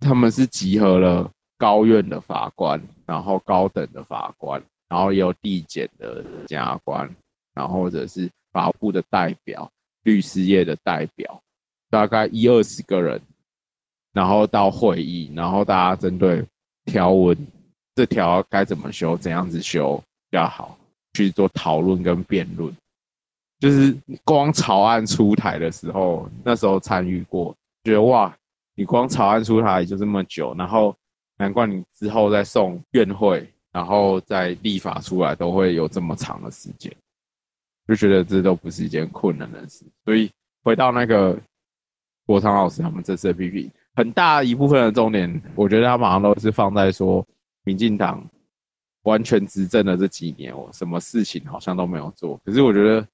[0.00, 7.08] 他们是集合了高院的法官，然后高等的法官，然后也有地检的检察官，
[7.54, 9.70] 然后或者是法务部的代表、
[10.02, 11.40] 律师业的代表，
[11.88, 13.18] 大概一二十个人，
[14.12, 16.44] 然后到会议，然后大家针对
[16.84, 17.34] 条文，
[17.94, 19.96] 这条该怎么修，怎样子修
[20.28, 20.76] 比较好，
[21.14, 22.70] 去做讨论跟辩论。
[23.64, 28.34] 就是光草案出台的时候，那时候参与过，觉得哇。
[28.76, 30.92] 你光草案出台就这么久，然后
[31.38, 36.92] 难怪你之后再送院会，然后再立法出来都会有这么长的时间，
[37.86, 39.84] 就觉得这都不是一件困难的事。
[40.04, 40.28] 所以
[40.64, 41.40] 回到那个
[42.26, 47.24] 国昌老师他们这次的批评，很大一部分的重点，我觉得他马上都是放在说，
[47.62, 48.28] 民进党
[49.04, 52.36] 完全执政的这几年，我什么事情好像都没有做。
[52.44, 53.06] 可是我觉得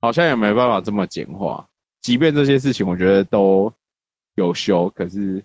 [0.00, 1.66] 好像也没办法这么简化，
[2.00, 3.72] 即便这些事情，我觉得都。
[4.34, 5.42] 有修，可是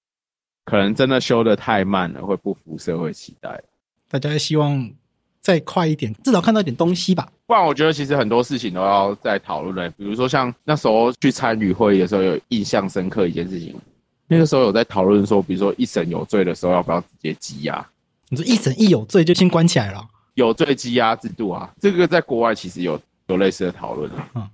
[0.66, 3.58] 可能真的修得太慢了，会不符社会期待。
[4.10, 4.86] 大家希望
[5.40, 7.26] 再快一点，至少看到一点东西吧。
[7.46, 9.88] 不然，我觉得其实很多事情都要再讨论的。
[9.92, 13.74] 比如说，像那时候去参与会议的时候，有印象深刻一件事情。
[14.26, 17.88] 那个时候有在讨论说，比如说一审有罪的时候，要不要直接羁押？
[18.28, 20.06] 你说一审一有罪就先关起来了？
[20.34, 24.10] 有罪羁押制度啊，这个在国外其实有有类似的讨论。
[24.34, 24.50] 嗯，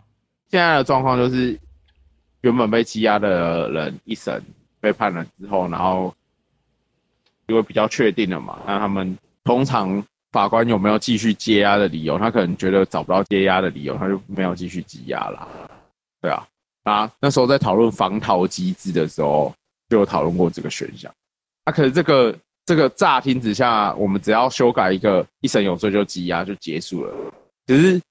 [0.50, 1.58] 现在的状况就是。
[2.44, 4.38] 原本被羁押的人一审
[4.78, 6.14] 被判了之后，然后
[7.46, 12.18] 因为比较确定了嘛，那他们通常法官有没有继续接押的理由？
[12.18, 15.48] 他可能觉得找不到接押的理由，他就没有继续羁押了。
[16.20, 16.46] 对啊，
[16.82, 19.50] 啊，那时候在讨论防逃机制的时候，
[19.88, 21.10] 就有讨论过这个选项。
[21.64, 27.14] 啊，可是这个这个乍听之下，我们只要修改一个一审有罪就羁押就结束了。
[27.66, 28.02] 只是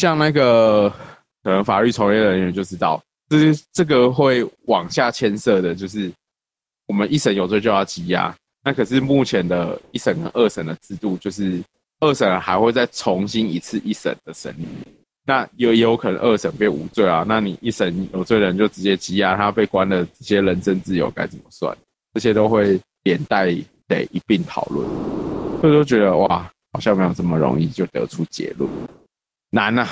[0.00, 0.88] 像那个
[1.44, 2.98] 可能法律从业人员就知道。
[3.28, 6.10] 就是这个会往下牵涉的，就是
[6.88, 8.34] 我们一审有罪就要羁押，
[8.64, 11.62] 那可是目前的一审和二审的制度，就是
[12.00, 14.66] 二审还会再重新一次一审的审理，
[15.24, 17.24] 那有也有可能二审变无罪啊。
[17.24, 21.72] 那你一审有罪的人就直接羁押他被关的这些人身自由该怎么算？
[22.14, 23.46] 这些都会连带
[23.86, 24.84] 得一并讨论。
[25.60, 28.68] 所以就觉得哇，好像没有这么容易就得出结论，
[29.50, 29.86] 难呐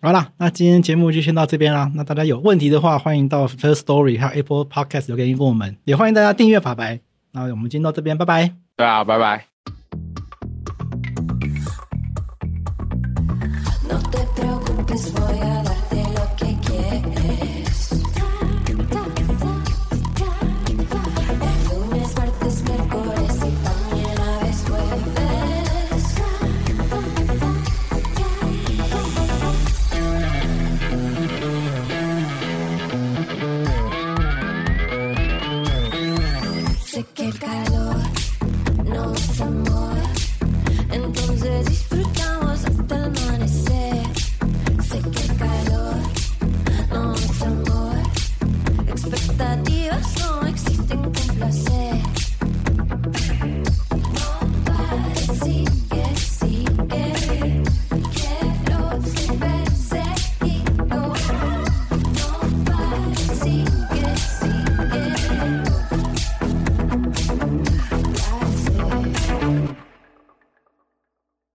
[0.00, 1.90] 好了那今天节目就先到这边啦。
[1.94, 5.76] 那大家有问题的话欢迎到 first story 还有 apple podcast 留言给我们。
[5.84, 7.00] 也欢迎大家订阅法白。
[7.32, 8.54] 那我们今天到这边拜拜。
[8.76, 9.44] 对啊拜拜。